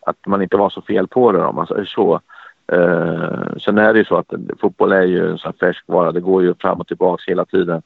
att 0.00 0.26
man 0.26 0.42
inte 0.42 0.56
var 0.56 0.70
så 0.70 0.82
fel 0.82 1.06
på 1.06 1.32
det 1.32 1.44
om 1.44 1.54
man 1.54 1.66
säger 1.66 1.84
så. 1.84 2.20
Eh, 2.72 3.56
sen 3.60 3.78
är 3.78 3.92
det 3.92 3.98
ju 3.98 4.04
så 4.04 4.16
att 4.16 4.32
fotboll 4.60 4.92
är 4.92 5.02
ju 5.02 5.30
en 5.30 5.38
sån 5.38 5.52
färskvara. 5.52 6.12
Det 6.12 6.20
går 6.20 6.42
ju 6.42 6.54
fram 6.54 6.80
och 6.80 6.86
tillbaka 6.86 7.22
hela 7.26 7.44
tiden. 7.44 7.82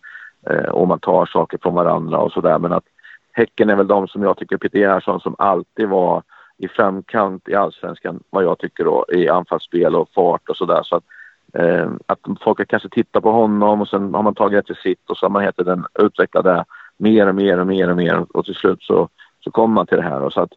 Eh, 0.47 0.71
och 0.71 0.88
man 0.88 1.01
tar 1.01 1.27
saker 1.27 1.59
från 1.62 1.75
varandra 1.75 2.19
och 2.19 2.33
sådär. 2.33 2.59
Men 2.59 2.73
att 2.73 2.85
Häcken 3.33 3.71
är 3.71 3.77
väl 3.77 3.87
de 3.87 4.09
som 4.09 4.23
jag 4.23 4.37
tycker, 4.37 4.57
Peter 4.57 4.79
Gerhardsson, 4.79 5.21
som 5.21 5.37
alltid 5.38 5.88
var 5.88 6.23
i 6.59 6.69
framkant 6.69 7.49
i 7.49 7.55
allsvenskan, 7.55 8.23
vad 8.31 8.45
jag 8.45 8.59
tycker 8.59 8.85
då, 8.85 9.05
i 9.12 9.29
anfallsspel 9.29 9.97
och 9.97 10.09
fart 10.14 10.49
och 10.49 10.57
sådär. 10.57 10.83
Så 10.83 10.97
att 10.97 11.05
Eh, 11.55 11.89
att 12.07 12.19
folk 12.41 12.69
kanske 12.69 12.89
tittar 12.89 13.21
på 13.21 13.31
honom 13.31 13.81
och 13.81 13.89
sen 13.89 14.15
har 14.15 14.23
man 14.23 14.35
tagit 14.35 14.67
det 14.67 14.75
till 14.75 14.83
sitt 14.83 15.11
och 15.11 15.17
så 15.17 15.27
har 15.27 15.31
man 15.31 15.43
heter 15.43 15.65
den, 15.65 15.87
utvecklat 15.99 16.45
det 16.45 16.65
mer 16.97 17.29
och 17.29 17.35
mer 17.35 17.59
och 17.59 17.67
mer 17.67 17.91
och 17.91 17.97
mer 17.97 18.27
och 18.37 18.45
till 18.45 18.55
slut 18.55 18.83
så, 18.83 19.09
så 19.45 19.51
kommer 19.51 19.75
man 19.75 19.87
till 19.87 19.97
det 19.97 20.03
här. 20.03 20.21
Och 20.23 20.33
så 20.33 20.41
att, 20.41 20.53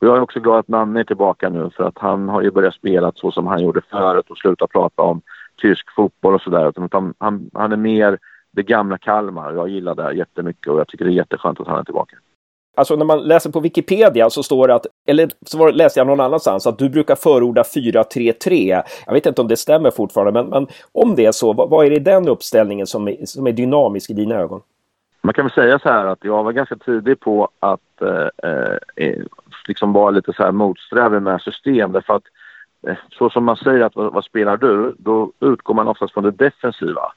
och 0.00 0.06
jag 0.06 0.16
är 0.16 0.20
också 0.20 0.40
glad 0.40 0.58
att 0.58 0.68
Nanne 0.68 1.00
är 1.00 1.04
tillbaka 1.04 1.48
nu 1.48 1.70
för 1.76 1.84
att 1.84 1.98
han 1.98 2.28
har 2.28 2.42
ju 2.42 2.50
börjat 2.50 2.74
spela 2.74 3.12
så 3.14 3.30
som 3.30 3.46
han 3.46 3.62
gjorde 3.62 3.80
förut 3.90 4.30
och 4.30 4.38
slutat 4.38 4.70
prata 4.70 5.02
om 5.02 5.20
tysk 5.56 5.94
fotboll 5.94 6.34
och 6.34 6.42
sådär. 6.42 6.72
Han, 6.92 7.14
han, 7.18 7.50
han 7.54 7.72
är 7.72 7.76
mer 7.76 8.18
det 8.50 8.62
gamla 8.62 8.98
Kalmar. 8.98 9.52
Jag 9.52 9.68
gillar 9.68 9.94
det 9.94 10.12
jättemycket 10.12 10.72
och 10.72 10.80
jag 10.80 10.88
tycker 10.88 11.04
det 11.04 11.10
är 11.10 11.14
jätteskönt 11.14 11.60
att 11.60 11.66
han 11.66 11.78
är 11.78 11.84
tillbaka. 11.84 12.16
Alltså 12.78 12.96
när 12.96 13.04
man 13.04 13.22
läser 13.22 13.50
på 13.50 13.60
Wikipedia 13.60 14.30
så 14.30 14.42
står 14.42 14.68
det 14.68 14.74
att, 14.74 14.86
eller 15.06 15.30
så 15.46 15.70
läste 15.70 16.00
jag 16.00 16.06
någon 16.06 16.20
annanstans, 16.20 16.66
att 16.66 16.78
du 16.78 16.88
brukar 16.88 17.14
förorda 17.14 17.62
4-3-3. 17.62 18.82
Jag 19.06 19.12
vet 19.12 19.26
inte 19.26 19.40
om 19.40 19.48
det 19.48 19.56
stämmer 19.56 19.90
fortfarande, 19.90 20.42
men, 20.42 20.50
men 20.50 20.66
om 20.92 21.14
det 21.14 21.26
är 21.26 21.32
så, 21.32 21.52
vad, 21.52 21.70
vad, 21.70 21.86
är 21.86 21.90
det 21.90 21.96
i 21.96 21.98
den 21.98 22.28
uppställningen 22.28 22.86
som 22.86 23.08
är, 23.08 23.16
som 23.24 23.46
är 23.46 23.52
dynamisk 23.52 24.10
i 24.10 24.12
dina 24.12 24.34
ögon? 24.34 24.60
Man 25.22 25.34
kan 25.34 25.44
väl 25.44 25.52
säga 25.52 25.78
så 25.78 25.88
här 25.88 26.06
att 26.06 26.18
jag 26.24 26.44
var 26.44 26.52
ganska 26.52 26.76
tidig 26.76 27.20
på 27.20 27.48
att 27.60 28.02
eh, 28.02 28.50
eh, 28.50 29.06
eh 29.06 29.22
liksom 29.68 29.92
vara 29.92 30.10
lite 30.10 30.32
så 30.32 30.42
här 30.42 30.52
motsträvig 30.52 31.22
med 31.22 31.40
system 31.40 31.92
därför 31.92 32.14
att 32.14 32.24
eh, 32.88 32.96
så 33.10 33.30
som 33.30 33.44
man 33.44 33.56
säger 33.56 33.80
att 33.80 33.96
vad, 33.96 34.12
vad, 34.12 34.24
spelar 34.24 34.56
du? 34.56 34.94
Då 34.98 35.32
utgår 35.40 35.74
man 35.74 35.88
oftast 35.88 36.14
från 36.14 36.24
det 36.24 36.30
defensiva 36.30 37.12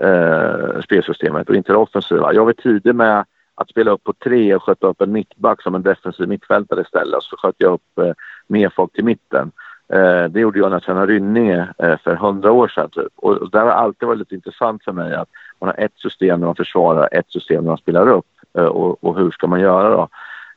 eh, 0.00 0.80
spelsystemet 0.84 1.48
och 1.48 1.56
inte 1.56 1.72
det 1.72 1.78
offensiva. 1.78 2.32
Jag 2.32 2.44
var 2.44 2.52
tidig 2.52 2.94
med 2.94 3.24
att 3.60 3.70
spela 3.70 3.90
upp 3.90 4.04
på 4.04 4.12
tre 4.12 4.54
och 4.54 4.62
sköta 4.62 4.86
upp 4.86 5.00
en 5.00 5.12
mittback 5.12 5.62
som 5.62 5.74
en 5.74 5.82
defensiv 5.82 6.28
mittfältare 6.28 6.80
istället. 6.80 7.16
Och 7.16 7.22
så 7.22 7.36
sköt 7.36 7.54
jag 7.58 7.72
upp 7.72 7.98
eh, 7.98 8.12
mer 8.46 8.72
folk 8.76 8.92
till 8.92 9.04
mitten. 9.04 9.52
Eh, 9.92 10.24
det 10.24 10.40
gjorde 10.40 10.58
jag 10.58 10.70
när 10.70 10.76
jag 10.76 10.82
tränade 10.82 11.12
Rynninge 11.12 11.68
eh, 11.78 11.98
för 12.04 12.14
hundra 12.14 12.52
år 12.52 12.68
sedan. 12.68 12.90
Typ. 12.90 13.12
Och 13.16 13.50
det 13.50 13.58
har 13.58 13.66
alltid 13.66 14.08
varit 14.08 14.18
lite 14.18 14.34
intressant 14.34 14.84
för 14.84 14.92
mig 14.92 15.14
att 15.14 15.28
man 15.60 15.68
har 15.68 15.84
ett 15.84 15.98
system 15.98 16.40
när 16.40 16.46
man 16.46 16.56
försvarar, 16.56 17.08
ett 17.12 17.30
system 17.30 17.64
när 17.64 17.70
man 17.70 17.78
spelar 17.78 18.08
upp. 18.08 18.26
Eh, 18.58 18.64
och, 18.64 19.04
och, 19.04 19.18
hur 19.18 19.30
ska 19.30 19.46
man 19.46 19.60
göra 19.60 19.90
då? 19.90 20.08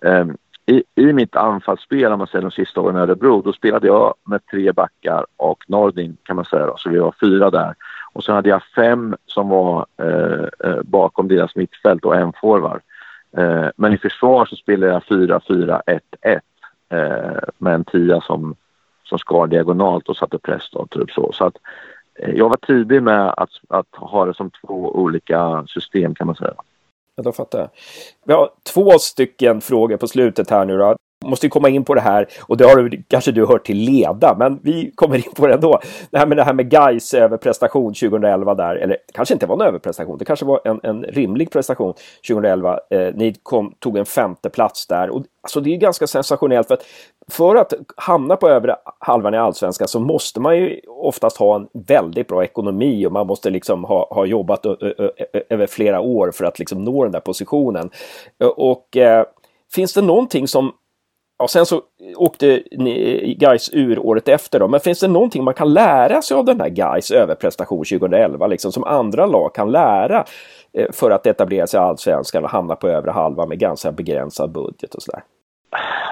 Eh, 0.10 0.26
i, 0.66 0.84
I 0.96 1.14
mitt 1.14 1.36
anfallsspel, 1.36 2.12
om 2.12 2.18
man 2.18 2.28
säger 2.28 2.42
de 2.42 2.52
sista 2.52 2.82
åren 2.82 2.96
i 2.96 3.00
Örebro, 3.00 3.42
då 3.42 3.54
spelade 3.54 3.88
jag 3.88 4.14
med 4.24 4.46
tre 4.46 4.72
backar 4.72 5.26
och 5.38 5.64
Nordin 5.68 6.18
kan 6.24 6.36
man 6.36 6.46
säga 6.46 6.66
då, 6.66 6.78
så 6.78 6.90
vi 6.90 7.00
var 7.00 7.16
fyra 7.22 7.50
där. 7.50 7.76
Och 8.14 8.24
sen 8.24 8.36
hade 8.36 8.50
jag 8.50 8.64
fem 8.64 9.16
som 9.26 9.50
var 9.50 9.86
eh, 9.98 10.70
eh 10.70 10.82
bakom 10.84 11.28
deras 11.28 11.56
mittfält 11.56 12.06
och 12.06 12.16
en 12.16 12.34
forward. 12.42 12.82
Eh, 13.38 13.70
men 13.76 13.94
i 13.94 13.98
försvar 13.98 14.46
så 14.46 14.56
spelade 14.56 14.94
jag 14.94 15.04
4-4-1-1 15.04 16.40
eh, 16.90 17.50
med 17.58 17.74
en 17.74 17.86
tia 17.86 18.22
som, 18.22 18.56
som 19.04 19.18
skar 19.18 19.48
diagonalt 19.48 20.10
och 20.10 20.18
satte 20.18 20.38
press 20.38 20.70
då, 20.72 20.88
typ 20.88 21.12
så. 21.12 21.32
så 21.34 21.46
att, 21.46 21.56
eh, 22.20 22.30
jag 22.36 22.50
var 22.50 22.58
tidig 22.58 23.04
med 23.04 23.34
att, 23.38 23.50
att 23.70 23.88
ha 23.92 24.26
det 24.26 24.34
som 24.34 24.52
två 24.52 24.96
olika 24.96 25.66
system 25.68 26.16
kan 26.16 26.28
man 26.28 26.36
säga. 26.36 26.54
Ja, 27.16 27.24
då 27.24 27.32
fattar 27.32 27.60
jag. 27.60 27.70
Vi 28.26 28.34
har 28.34 28.50
två 28.74 28.90
stycken 29.00 29.62
frågor 29.62 29.98
på 29.98 30.08
slutet 30.08 30.50
här 30.50 30.66
nu 30.66 30.78
då 30.78 30.96
måste 31.26 31.46
ju 31.46 31.50
komma 31.50 31.70
in 31.70 31.84
på 31.84 31.94
det 31.94 32.02
här 32.02 32.28
och 32.42 32.58
det 32.58 32.66
har 32.66 32.76
du, 32.76 33.04
kanske 33.08 33.32
du 33.32 33.46
hört 33.46 33.66
till 33.66 33.78
leda, 33.78 34.36
men 34.40 34.60
vi 34.64 34.92
kommer 34.96 35.16
in 35.16 35.34
på 35.36 35.48
det 35.48 35.54
ändå. 35.54 35.80
Det 36.12 36.18
här 36.18 36.26
med 36.26 36.38
det 36.38 36.44
här 36.44 36.54
med 36.54 36.70
Gais 36.70 37.14
överprestation 37.14 37.94
2011 37.94 38.56
där, 38.56 38.76
eller 38.76 38.98
kanske 39.14 39.34
inte 39.34 39.46
var 39.46 39.56
en 39.56 39.68
överprestation, 39.68 40.18
det 40.18 40.26
kanske 40.26 40.46
var 40.46 40.62
en, 40.66 40.80
en 40.84 41.04
rimlig 41.04 41.52
prestation 41.52 41.94
2011. 42.28 42.80
Eh, 42.90 43.14
ni 43.14 43.36
kom, 43.44 43.74
tog 43.80 43.98
en 43.98 44.06
femte 44.06 44.50
plats 44.50 44.88
där 44.88 45.10
och 45.10 45.24
alltså 45.42 45.62
det 45.62 45.74
är 45.74 45.78
ganska 45.78 46.08
sensationellt 46.08 46.68
för 46.68 46.74
att 46.74 46.84
för 47.32 47.56
att 47.56 47.74
hamna 47.96 48.36
på 48.36 48.50
övre 48.50 48.76
halvan 49.00 49.34
i 49.34 49.38
allsvenskan 49.38 49.88
så 49.88 50.00
måste 50.00 50.40
man 50.40 50.58
ju 50.58 50.82
oftast 50.88 51.38
ha 51.38 51.56
en 51.56 51.68
väldigt 51.88 52.28
bra 52.28 52.44
ekonomi 52.44 53.06
och 53.06 53.12
man 53.12 53.28
måste 53.28 53.50
liksom 53.50 53.84
ha, 53.84 54.08
ha 54.12 54.26
jobbat 54.26 54.66
över 55.50 55.68
flera 55.68 56.00
år 56.00 56.32
för 56.32 56.46
att 56.46 56.60
liksom 56.60 56.84
nå 56.84 57.04
den 57.04 57.12
där 57.12 57.20
positionen. 57.20 57.90
Eh, 58.40 58.48
och 58.48 58.98
eh, 58.98 59.26
finns 59.76 59.94
det 59.94 60.02
någonting 60.02 60.48
som 60.48 60.72
Ja, 61.42 61.48
sen 61.48 61.66
så 61.66 61.82
åkte 62.16 62.64
Gais 63.38 63.70
ur 63.74 64.00
året 64.00 64.28
efter 64.28 64.60
då. 64.60 64.68
Men 64.68 64.80
finns 64.80 65.00
det 65.00 65.08
någonting 65.08 65.44
man 65.44 65.54
kan 65.54 65.74
lära 65.74 66.22
sig 66.22 66.38
av 66.38 66.46
den 66.46 66.62
här 66.62 66.70
Gais 66.70 67.12
överprestation 67.12 67.86
2011? 67.86 68.48
Liksom, 68.48 68.72
som 68.72 68.84
andra 68.84 69.26
lag 69.26 69.56
kan 69.56 69.72
lära 69.72 70.26
eh, 70.74 70.92
för 70.92 71.12
att 71.12 71.26
etablera 71.26 71.68
sig 71.68 71.80
i 71.80 71.84
Allsvenskan 71.84 72.44
och 72.44 72.50
hamna 72.50 72.76
på 72.76 72.88
övre 72.88 73.12
halvan 73.12 73.50
med 73.50 73.60
ganska 73.60 73.92
begränsad 73.92 74.52
budget 74.52 74.96
och 74.96 75.02
sådär? 75.02 75.24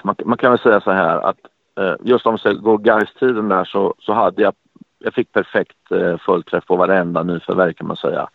Man, 0.03 0.15
man, 0.25 0.37
kan 0.37 0.51
väl 0.51 0.59
säga 0.59 0.81
så 0.81 0.91
här 0.91 1.17
att 1.17 1.37
eh, 1.79 1.95
just 2.03 2.25
om 2.25 2.37
vi 2.43 2.53
går 2.53 2.77
Gais-tiden 2.77 3.49
där 3.49 3.65
så, 3.65 3.93
så 3.99 4.13
hade 4.13 4.41
jag, 4.41 4.53
jag 4.99 5.13
fick 5.13 5.31
perfekt 5.31 5.91
eh, 5.91 6.17
fullträff 6.17 6.65
på 6.65 6.75
varenda 6.75 7.23
nyförvärv 7.23 7.73
kan 7.73 7.87
man 7.87 7.97
säga. 7.97 8.29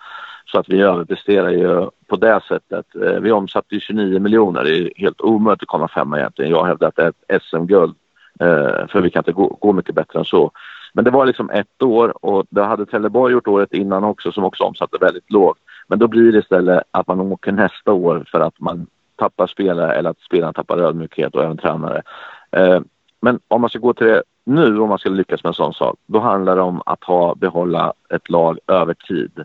Så 0.54 0.60
att 0.60 0.68
vi 0.68 0.80
överpresterar 0.80 1.50
ju 1.50 1.90
på 2.06 2.16
det 2.16 2.40
sättet. 2.48 2.86
Eh, 3.02 3.20
vi 3.20 3.32
omsatte 3.32 3.74
ju 3.74 3.80
29 3.80 4.18
miljoner. 4.18 4.64
Det 4.64 4.78
är 4.78 4.90
helt 4.96 5.20
omöjligt 5.20 5.62
att 5.62 5.68
komma 5.68 5.88
femma 5.88 6.18
egentligen. 6.18 6.50
Jag 6.50 6.64
hävdar 6.64 6.88
att 6.88 6.96
det 6.96 7.02
är 7.02 7.08
ett 7.08 7.42
SM-guld. 7.42 7.94
Eh, 8.40 8.86
för 8.88 9.00
vi 9.00 9.10
kan 9.10 9.20
inte 9.20 9.32
gå, 9.32 9.58
gå 9.60 9.72
mycket 9.72 9.94
bättre 9.94 10.18
än 10.18 10.24
så. 10.24 10.50
Men 10.92 11.04
det 11.04 11.10
var 11.10 11.26
liksom 11.26 11.50
ett 11.50 11.82
år 11.82 12.24
och 12.26 12.46
det 12.50 12.62
hade 12.62 12.86
Trelleborg 12.86 13.32
gjort 13.32 13.48
året 13.48 13.72
innan 13.72 14.04
också 14.04 14.32
som 14.32 14.44
också 14.44 14.64
omsatte 14.64 14.98
väldigt 15.00 15.30
lågt. 15.32 15.58
Men 15.88 15.98
då 15.98 16.08
blir 16.08 16.32
det 16.32 16.38
istället 16.38 16.82
att 16.90 17.06
man 17.06 17.20
åker 17.20 17.52
nästa 17.52 17.92
år 17.92 18.24
för 18.30 18.40
att 18.40 18.60
man 18.60 18.86
tappar 19.16 19.46
spelare 19.46 19.94
eller 19.94 20.10
att 20.10 20.20
spelarna 20.20 20.52
tappar 20.52 20.78
ödmjukhet 20.78 21.34
och 21.34 21.44
även 21.44 21.56
tränare. 21.56 22.02
Eh, 22.50 22.80
men 23.20 23.40
om 23.48 23.60
man 23.60 23.70
ska 23.70 23.78
gå 23.78 23.94
till 23.94 24.06
det 24.06 24.22
nu, 24.44 24.78
om 24.78 24.88
man 24.88 24.98
ska 24.98 25.10
lyckas 25.10 25.44
med 25.44 25.50
en 25.50 25.54
sån 25.54 25.74
sak, 25.74 25.98
då 26.06 26.18
handlar 26.18 26.56
det 26.56 26.62
om 26.62 26.82
att 26.86 27.04
ha, 27.04 27.34
behålla 27.34 27.92
ett 28.10 28.30
lag 28.30 28.58
över 28.66 28.94
tid. 28.94 29.44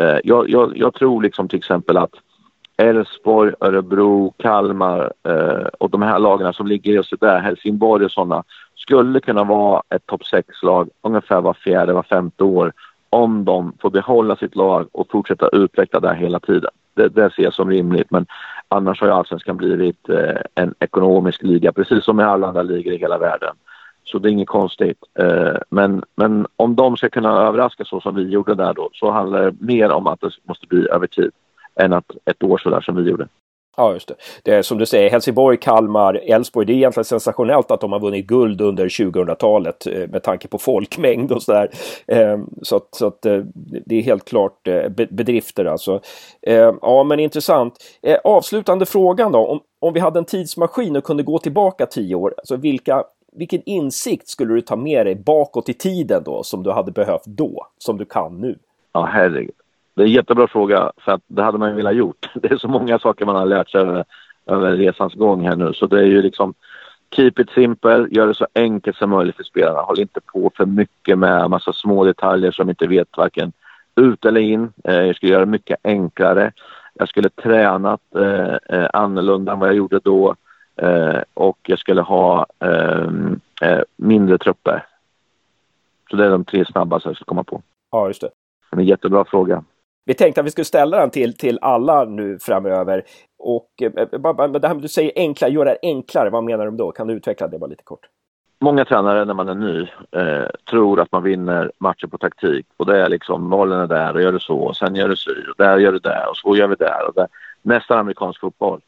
Eh, 0.00 0.18
jag, 0.24 0.50
jag, 0.50 0.76
jag, 0.76 0.94
tror 0.94 1.22
liksom 1.22 1.48
till 1.48 1.58
exempel 1.58 1.96
att 1.96 2.14
Elfsborg, 2.76 3.52
Örebro, 3.60 4.34
Kalmar 4.38 5.12
eh, 5.28 5.66
och 5.78 5.90
de 5.90 6.02
här 6.02 6.18
lagarna 6.18 6.52
som 6.52 6.66
ligger 6.66 6.92
just 6.92 7.20
där, 7.20 7.40
Helsingborg 7.40 8.04
och 8.04 8.10
sådana, 8.10 8.44
skulle 8.76 9.20
kunna 9.20 9.44
vara 9.44 9.82
ett 9.94 10.06
topp 10.06 10.22
6-lag 10.32 10.88
ungefär 11.02 11.40
var 11.40 11.54
fjärde, 11.54 11.92
var 11.92 12.02
femte 12.02 12.44
år 12.44 12.72
om 13.10 13.44
de 13.44 13.72
får 13.80 13.90
behålla 13.90 14.36
sitt 14.36 14.56
lag 14.56 14.88
och 14.92 15.10
fortsätta 15.10 15.48
utveckla 15.48 16.00
det 16.00 16.14
hela 16.14 16.40
tiden. 16.40 16.70
Det, 16.94 17.08
det 17.08 17.30
ser 17.30 17.42
jag 17.42 17.54
som 17.54 17.70
rimligt 17.70 18.10
men 18.10 18.26
annars 18.68 19.00
har 19.00 19.08
ju 19.08 19.14
allsvenskan 19.14 19.56
blivit 19.56 20.08
eh, 20.08 20.40
en 20.54 20.74
ekonomisk 20.80 21.42
liga 21.42 21.72
precis 21.72 22.04
som 22.04 22.20
i 22.20 22.22
alla 22.22 22.46
andra 22.46 22.62
ligor 22.62 22.92
i 22.92 22.98
hela 22.98 23.18
världen. 23.18 23.54
Så 24.10 24.18
det 24.18 24.28
är 24.28 24.32
inget 24.32 24.48
konstigt. 24.48 24.98
Eh, 25.18 25.56
men, 25.68 26.02
men 26.14 26.46
om 26.56 26.76
de 26.76 26.96
ska 26.96 27.08
kunna 27.08 27.46
överraska 27.46 27.84
så 27.84 28.00
som 28.00 28.14
vi 28.14 28.22
gjorde 28.22 28.54
där 28.54 28.74
då 28.74 28.90
så 28.92 29.10
handlar 29.10 29.42
det 29.42 29.56
mer 29.60 29.90
om 29.90 30.06
att 30.06 30.20
det 30.20 30.30
måste 30.44 30.66
bli 30.66 30.88
över 30.88 31.06
tid 31.06 31.30
än 31.80 31.92
att 31.92 32.10
ett 32.24 32.42
år 32.42 32.58
sådär 32.58 32.80
som 32.80 32.96
vi 32.96 33.10
gjorde. 33.10 33.28
Ja, 33.76 33.92
just 33.92 34.08
det. 34.08 34.14
det 34.42 34.54
är 34.54 34.62
som 34.62 34.78
du 34.78 34.86
säger, 34.86 35.10
Helsingborg, 35.10 35.56
Kalmar, 35.56 36.14
Elfsborg. 36.14 36.66
Det 36.66 36.72
är 36.72 36.74
egentligen 36.74 37.04
sensationellt 37.04 37.70
att 37.70 37.80
de 37.80 37.92
har 37.92 38.00
vunnit 38.00 38.26
guld 38.26 38.60
under 38.60 38.88
2000-talet 38.88 39.86
eh, 39.86 40.08
med 40.08 40.22
tanke 40.22 40.48
på 40.48 40.58
folkmängd 40.58 41.32
och 41.32 41.42
sådär. 41.42 41.70
Eh, 42.06 42.38
så 42.62 42.76
att, 42.76 42.94
så 42.94 43.06
att 43.06 43.22
det 43.86 43.94
är 43.94 44.02
helt 44.02 44.24
klart 44.24 44.62
bedrifter 45.10 45.64
alltså. 45.64 46.00
Ja, 46.82 47.04
men 47.04 47.20
intressant. 47.20 47.74
Avslutande 48.24 48.86
frågan 48.86 49.32
då. 49.32 49.46
Om, 49.46 49.60
om 49.80 49.92
vi 49.92 50.00
hade 50.00 50.18
en 50.18 50.24
tidsmaskin 50.24 50.96
och 50.96 51.04
kunde 51.04 51.22
gå 51.22 51.38
tillbaka 51.38 51.86
tio 51.86 52.14
år, 52.14 52.34
alltså 52.38 52.56
vilka 52.56 53.04
vilken 53.40 53.62
insikt 53.66 54.28
skulle 54.28 54.54
du 54.54 54.60
ta 54.60 54.76
med 54.76 55.06
dig 55.06 55.14
bakåt 55.14 55.68
i 55.68 55.74
tiden 55.74 56.22
då 56.24 56.42
som 56.42 56.62
du 56.62 56.70
hade 56.70 56.92
behövt 56.92 57.24
då, 57.24 57.66
som 57.78 57.98
du 57.98 58.04
kan 58.04 58.40
nu? 58.40 58.58
Ja, 58.92 59.04
herregud. 59.04 59.54
Det 59.94 60.02
är 60.02 60.06
en 60.06 60.12
jättebra 60.12 60.46
fråga 60.46 60.92
för 61.04 61.12
att 61.12 61.22
det 61.26 61.42
hade 61.42 61.58
man 61.58 61.68
ju 61.68 61.76
velat 61.76 61.96
gjort. 61.96 62.30
Det 62.34 62.50
är 62.52 62.56
så 62.56 62.68
många 62.68 62.98
saker 62.98 63.26
man 63.26 63.36
har 63.36 63.46
lärt 63.46 63.70
sig 63.70 63.80
över, 63.80 64.04
över 64.46 64.72
resans 64.72 65.14
gång 65.14 65.46
här 65.46 65.56
nu 65.56 65.72
så 65.72 65.86
det 65.86 65.98
är 65.98 66.04
ju 66.04 66.22
liksom 66.22 66.54
Keep 67.16 67.32
it 67.38 67.50
simple, 67.50 68.06
gör 68.10 68.26
det 68.26 68.34
så 68.34 68.46
enkelt 68.54 68.96
som 68.96 69.10
möjligt 69.10 69.36
för 69.36 69.44
spelarna. 69.44 69.80
Håll 69.80 70.00
inte 70.00 70.20
på 70.20 70.50
för 70.56 70.66
mycket 70.66 71.18
med 71.18 71.50
massa 71.50 71.72
små 71.72 72.04
detaljer 72.04 72.50
som 72.50 72.70
inte 72.70 72.86
vet 72.86 73.16
varken 73.16 73.52
ut 73.96 74.24
eller 74.24 74.40
in. 74.40 74.72
Eh, 74.84 74.94
jag 74.94 75.16
skulle 75.16 75.32
göra 75.32 75.44
det 75.44 75.50
mycket 75.50 75.78
enklare. 75.84 76.52
Jag 76.94 77.08
skulle 77.08 77.28
tränat 77.28 78.00
eh, 78.16 78.76
eh 78.78 78.88
annorlunda 78.92 79.52
än 79.52 79.58
vad 79.58 79.68
jag 79.68 79.76
gjorde 79.76 80.00
då. 80.04 80.34
Eh, 80.82 81.22
och 81.34 81.58
jag 81.62 81.78
skulle 81.78 82.00
ha 82.00 82.46
ehm, 82.58 83.40
eh, 83.62 83.80
mindre 83.96 84.38
trupper. 84.38 84.86
Så 86.10 86.16
det 86.16 86.24
är 86.24 86.30
de 86.30 86.44
tre 86.44 86.64
snabbaste 86.64 87.08
jag 87.08 87.16
ska 87.16 87.24
komma 87.24 87.44
på. 87.44 87.62
Ja, 87.90 88.06
just 88.06 88.20
det. 88.20 88.30
En 88.70 88.84
jättebra 88.84 89.24
fråga. 89.24 89.64
Vi 90.04 90.14
tänkte 90.14 90.40
att 90.40 90.46
vi 90.46 90.50
skulle 90.50 90.64
ställa 90.64 91.00
den 91.00 91.10
till, 91.10 91.36
till 91.36 91.58
alla 91.62 92.04
nu 92.04 92.38
framöver. 92.38 93.04
Och 93.38 93.68
eh, 93.82 93.90
det 93.92 94.68
här 94.68 94.74
med 94.74 94.82
du 94.82 94.88
säger 94.88 95.12
enkla, 95.16 95.48
göra 95.48 95.64
det 95.64 95.78
enklare, 95.82 96.30
vad 96.30 96.44
menar 96.44 96.70
du 96.70 96.76
då? 96.76 96.92
Kan 96.92 97.06
du 97.06 97.14
utveckla 97.14 97.48
det 97.48 97.58
bara 97.58 97.66
lite 97.66 97.84
kort? 97.84 98.08
Många 98.60 98.84
tränare 98.84 99.24
när 99.24 99.34
man 99.34 99.48
är 99.48 99.54
ny 99.54 99.80
eh, 100.10 100.48
tror 100.70 101.00
att 101.00 101.12
man 101.12 101.22
vinner 101.22 101.72
matcher 101.78 102.06
på 102.06 102.18
taktik 102.18 102.66
och 102.76 102.86
det 102.86 103.04
är 103.04 103.08
liksom 103.08 103.50
bollen 103.50 103.80
är 103.80 103.86
där 103.86 104.14
och 104.14 104.22
gör 104.22 104.32
det 104.32 104.40
så 104.40 104.58
och 104.58 104.76
sen 104.76 104.94
gör 104.94 105.08
du 105.08 105.16
så 105.16 105.30
och 105.30 105.54
där 105.58 105.78
gör 105.78 105.92
du 105.92 105.98
det 105.98 106.26
och 106.26 106.36
så 106.36 106.56
gör 106.56 106.68
vi 106.68 106.74
där 106.74 107.08
och 107.08 107.14
där. 107.14 107.28
Nästan 107.62 107.98
amerikansk 107.98 108.40
fotboll. 108.40 108.80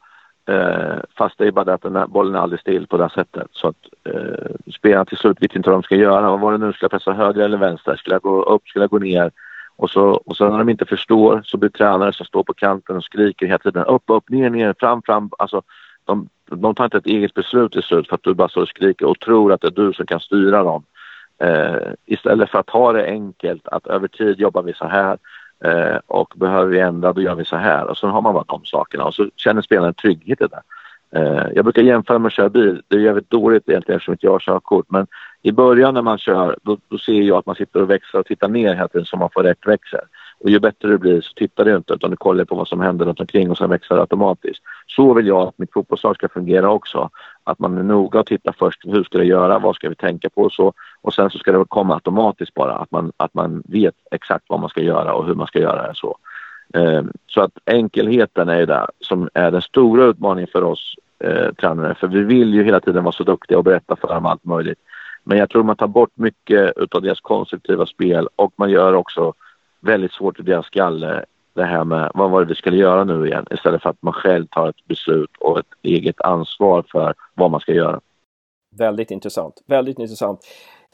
Eh, 0.53 0.99
fast 1.19 1.39
det 1.39 1.47
är 1.47 1.53
bara 1.53 1.65
det 1.65 1.75
att 1.75 1.83
den 1.83 1.97
här 1.97 2.07
bollen 2.07 2.35
är 2.35 2.39
aldrig 2.39 2.61
still 2.61 2.87
på 2.87 2.97
det 2.97 3.11
sättet. 3.15 3.49
Så 3.53 3.69
att 3.69 3.77
eh, 4.05 4.73
spelarna 4.73 5.05
till 5.05 5.17
slut 5.17 5.43
vet 5.43 5.57
inte 5.57 5.71
vad 5.71 5.77
de 5.77 5.83
ska 5.83 5.97
göra. 5.97 6.31
Vad 6.31 6.41
var 6.41 6.53
det 6.53 6.59
nu? 6.59 6.73
Ska 6.73 6.85
jag 6.85 6.91
pressa 6.91 7.13
höger 7.13 7.43
eller 7.43 7.59
vänster? 7.59 7.97
Ska 7.97 8.11
jag 8.11 8.23
gå 8.23 8.43
upp? 8.43 8.69
Ska 8.69 8.81
jag 8.81 8.91
gå 8.91 8.99
ner? 8.99 9.31
Och 9.77 9.91
så, 9.91 10.03
och 10.27 10.37
sen 10.37 10.51
när 10.51 10.59
de 10.59 10.69
inte 10.69 10.85
förstår 10.85 11.43
så 11.45 11.57
blir 11.57 11.71
tränare 11.71 12.13
som 12.13 12.27
står 12.27 12.43
på 12.45 12.55
kanten 12.55 12.97
och 12.97 13.05
skriker 13.05 13.47
hela 13.47 13.59
tiden 13.59 13.85
upp, 13.85 14.03
upp, 14.07 14.29
ner, 14.29 14.51
ner, 14.51 14.75
fram, 14.79 15.03
fram. 15.03 15.31
Alltså, 15.39 15.63
de, 16.05 16.29
de 16.51 16.75
tar 16.75 16.85
inte 16.85 16.99
ett 16.99 17.07
eget 17.07 17.35
beslut 17.35 17.73
till 17.73 17.83
slut 17.83 18.09
för 18.09 18.15
att 18.15 18.23
du 18.23 18.35
bara 18.35 18.49
står 18.49 18.63
och 18.63 18.69
skriker 18.69 19.07
och 19.07 19.21
tror 19.21 19.53
att 19.53 19.61
det 19.61 19.67
är 19.69 19.85
du 19.87 19.93
som 19.93 20.07
kan 20.07 20.21
styra 20.21 20.63
dem. 20.63 20.85
Eh, 21.39 21.93
istället 22.07 22.51
för 22.51 22.59
att 22.59 22.71
ha 22.71 22.93
det 22.93 23.07
enkelt, 23.07 23.69
att 23.69 23.87
över 23.87 24.09
tid 24.09 24.41
jobbar 24.41 24.63
vi 24.63 24.73
så 24.73 24.87
här 24.87 25.19
Eh, 25.65 25.97
och 26.07 26.33
behöver 26.37 26.71
vi 26.71 26.81
ändra, 26.81 27.13
då 27.13 27.21
gör 27.21 27.35
vi 27.35 27.45
så 27.45 27.57
här. 27.57 27.87
Och 27.87 27.97
så 27.97 28.09
har 28.09 28.23
man 28.23 28.35
bara 28.35 28.45
de 28.49 28.65
sakerna 28.65 29.05
och 29.05 29.15
så 29.15 29.29
känner 29.37 29.63
spelaren 29.63 29.95
trygghet 29.95 30.41
i 30.41 30.47
det. 30.47 30.63
Eh, 31.15 31.47
jag 31.55 31.65
brukar 31.65 31.83
jämföra 31.83 32.19
med 32.19 32.27
att 32.27 32.33
köra 32.33 32.49
bil. 32.49 32.83
Det 32.89 32.97
är 32.97 33.01
jävligt 33.01 33.31
dåligt 33.31 33.69
egentligen 33.69 33.97
eftersom 33.97 34.13
inte 34.13 34.27
jag 34.27 34.33
har 34.33 34.39
körkort. 34.39 34.87
Men 34.89 35.07
i 35.43 35.53
början 35.53 35.95
när 35.95 36.03
man 36.03 36.19
kör, 36.19 36.57
då, 36.63 36.79
då, 36.89 36.99
ser 36.99 37.23
jag 37.23 37.39
att 37.39 37.47
man 37.47 37.55
sitter 37.55 37.83
och 37.83 37.91
växlar 37.91 38.21
och 38.21 38.27
tittar 38.27 38.49
ner 38.49 38.75
hela 38.75 38.89
tiden 38.89 39.07
så 39.07 39.17
man 39.17 39.31
får 39.35 39.43
rätt 39.43 39.67
växel. 39.67 40.01
Och 40.43 40.51
ju 40.51 40.59
bättre 40.59 40.89
det 40.89 40.99
blir 40.99 41.21
så 41.21 41.35
tittar 41.35 41.65
du 41.65 41.77
inte 41.77 41.95
utan 41.95 42.11
du 42.11 42.17
kollar 42.17 42.45
på 42.45 42.55
vad 42.55 42.69
som 42.69 42.81
händer 42.81 43.07
runt 43.07 43.21
omkring 43.21 43.51
och 43.51 43.59
sen 43.59 43.71
växer 43.71 43.95
det 43.95 44.01
automatiskt. 44.01 44.63
Så 44.87 45.15
vill 45.15 45.27
jag 45.27 45.49
att 45.49 45.59
mitt 45.59 45.73
fotbollslag 45.73 46.15
ska 46.15 46.29
fungera 46.29 46.71
också. 46.71 47.11
att 47.45 47.59
man 47.59 47.79
är 47.79 47.83
noga 47.83 48.21
och 48.21 48.27
tittar 48.27 48.55
först 48.59 48.81
hur 48.85 49.05
ska 49.05 49.19
det 49.19 49.25
göra, 49.25 49.59
vad 49.59 49.75
ska 49.77 49.89
vi 49.89 49.95
tänka 49.95 50.31
på 50.31 50.43
och 50.43 50.53
så. 50.53 50.73
Och 51.01 51.15
sen 51.15 51.31
så 51.31 51.39
ska 51.39 51.53
det 51.53 51.65
komma 51.69 51.95
automatiskt 51.95 52.55
bara, 52.55 52.73
att 52.73 52.91
man, 52.91 53.13
att 53.17 53.35
man 53.35 53.63
vet 53.67 53.95
exakt 54.11 54.45
vad 54.49 54.61
man 54.61 54.69
ska 54.69 54.81
göra 54.81 55.15
och 55.15 55.27
hur 55.27 55.35
man 55.35 55.47
ska 55.47 55.59
göra 55.59 55.87
det. 55.89 55.95
Så, 55.95 56.17
ehm, 56.75 57.13
så 57.27 57.41
att 57.41 57.59
enkelheten 57.67 58.49
är 58.49 58.59
ju 58.59 58.67
det 58.67 58.87
som 59.01 59.29
är 59.35 59.51
den 59.51 59.63
stora 59.63 60.05
utmaningen 60.05 60.49
för 60.53 60.65
oss 60.65 60.95
eh, 61.25 61.53
tränare. 61.53 61.95
För 61.95 62.09
vi 62.09 62.23
vill 62.23 62.55
ju 62.55 62.65
hela 62.65 62.81
tiden 62.81 63.05
vara 63.05 63.13
så 63.13 63.25
duktiga 63.25 63.59
och 63.59 63.65
berätta 63.65 63.97
för 63.97 64.09
dem 64.09 64.27
allt 64.27 64.45
möjligt. 64.45 64.79
Men 65.25 65.39
jag 65.39 65.51
tror 65.51 65.63
man 65.63 65.77
tar 65.77 65.89
bort 65.89 66.13
mycket 66.15 66.95
av 66.95 67.03
deras 67.03 67.21
konstruktiva 67.21 67.87
spel 67.87 68.29
och 68.37 68.53
man 68.57 68.71
gör 68.71 68.93
också 68.93 69.35
väldigt 69.83 70.13
svårt 70.13 70.41
i 70.41 70.43
deras 70.43 70.67
skalle 70.67 71.25
det 71.55 71.65
här 71.65 71.85
med 71.85 72.11
vad 72.15 72.31
var 72.31 72.41
det 72.41 72.47
vi 72.47 72.55
skulle 72.55 72.77
göra 72.77 73.05
nu 73.05 73.27
igen 73.27 73.47
istället 73.51 73.83
för 73.83 73.91
att 73.91 74.03
man 74.03 74.13
själv 74.13 74.47
tar 74.47 74.69
ett 74.69 74.87
beslut 74.89 75.31
och 75.41 75.59
ett 75.59 75.67
eget 75.83 76.21
ansvar 76.21 76.85
för 76.93 77.15
vad 77.35 77.51
man 77.51 77.61
ska 77.61 77.73
göra. 77.73 78.01
Väldigt 78.79 79.11
intressant. 79.11 79.55
Väldigt 79.67 79.99
intressant. 79.99 80.41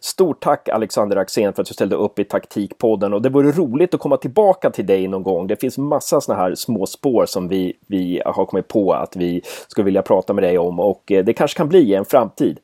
Stort 0.00 0.40
tack 0.40 0.68
Alexander 0.68 1.16
Axén 1.16 1.52
för 1.52 1.62
att 1.62 1.68
du 1.68 1.74
ställde 1.74 1.96
upp 1.96 2.18
i 2.18 2.24
Taktikpodden 2.24 3.14
och 3.14 3.22
det 3.22 3.28
vore 3.28 3.50
roligt 3.50 3.94
att 3.94 4.00
komma 4.00 4.16
tillbaka 4.16 4.70
till 4.70 4.86
dig 4.86 5.08
någon 5.08 5.22
gång. 5.22 5.46
Det 5.46 5.60
finns 5.60 5.78
massa 5.78 6.20
sådana 6.20 6.42
här 6.42 6.54
små 6.54 6.86
spår 6.86 7.26
som 7.26 7.48
vi, 7.48 7.72
vi 7.86 8.22
har 8.24 8.44
kommit 8.44 8.68
på 8.68 8.92
att 8.92 9.16
vi 9.16 9.40
skulle 9.68 9.84
vilja 9.84 10.02
prata 10.02 10.32
med 10.32 10.44
dig 10.44 10.58
om 10.58 10.80
och 10.80 11.12
eh, 11.12 11.24
det 11.24 11.32
kanske 11.32 11.56
kan 11.56 11.68
bli 11.68 11.94
en 11.94 12.04
framtid. 12.04 12.58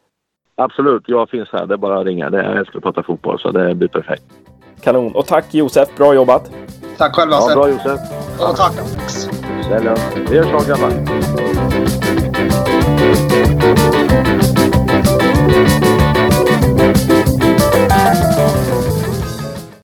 Absolut, 0.56 1.02
jag 1.06 1.30
finns 1.30 1.48
här. 1.52 1.66
Det 1.66 1.74
är 1.74 1.78
bara 1.78 2.00
att 2.00 2.06
ringa. 2.06 2.30
Jag 2.32 2.56
älskar 2.56 2.76
att 2.76 2.82
prata 2.82 3.02
fotboll 3.02 3.38
så 3.40 3.50
det 3.50 3.74
blir 3.74 3.88
perfekt. 3.88 4.24
Kanon. 4.84 5.14
Och 5.14 5.26
tack 5.26 5.44
Josef, 5.50 5.88
bra 5.96 6.14
jobbat! 6.14 6.50
Tack 6.98 7.14
själv 7.14 7.30
Lasse! 7.30 7.50
Ja, 7.50 7.54
bra 7.56 7.68
Josef! 7.68 8.00
Och 8.38 8.56
tack 8.56 8.72
Alex! 8.78 9.28
Det 9.68 9.74
är 9.74 9.80
lugnt. 9.80 10.30
Vi 10.30 10.38
hörs 10.38 10.48
snart 10.48 10.66
grabbar! 10.66 10.90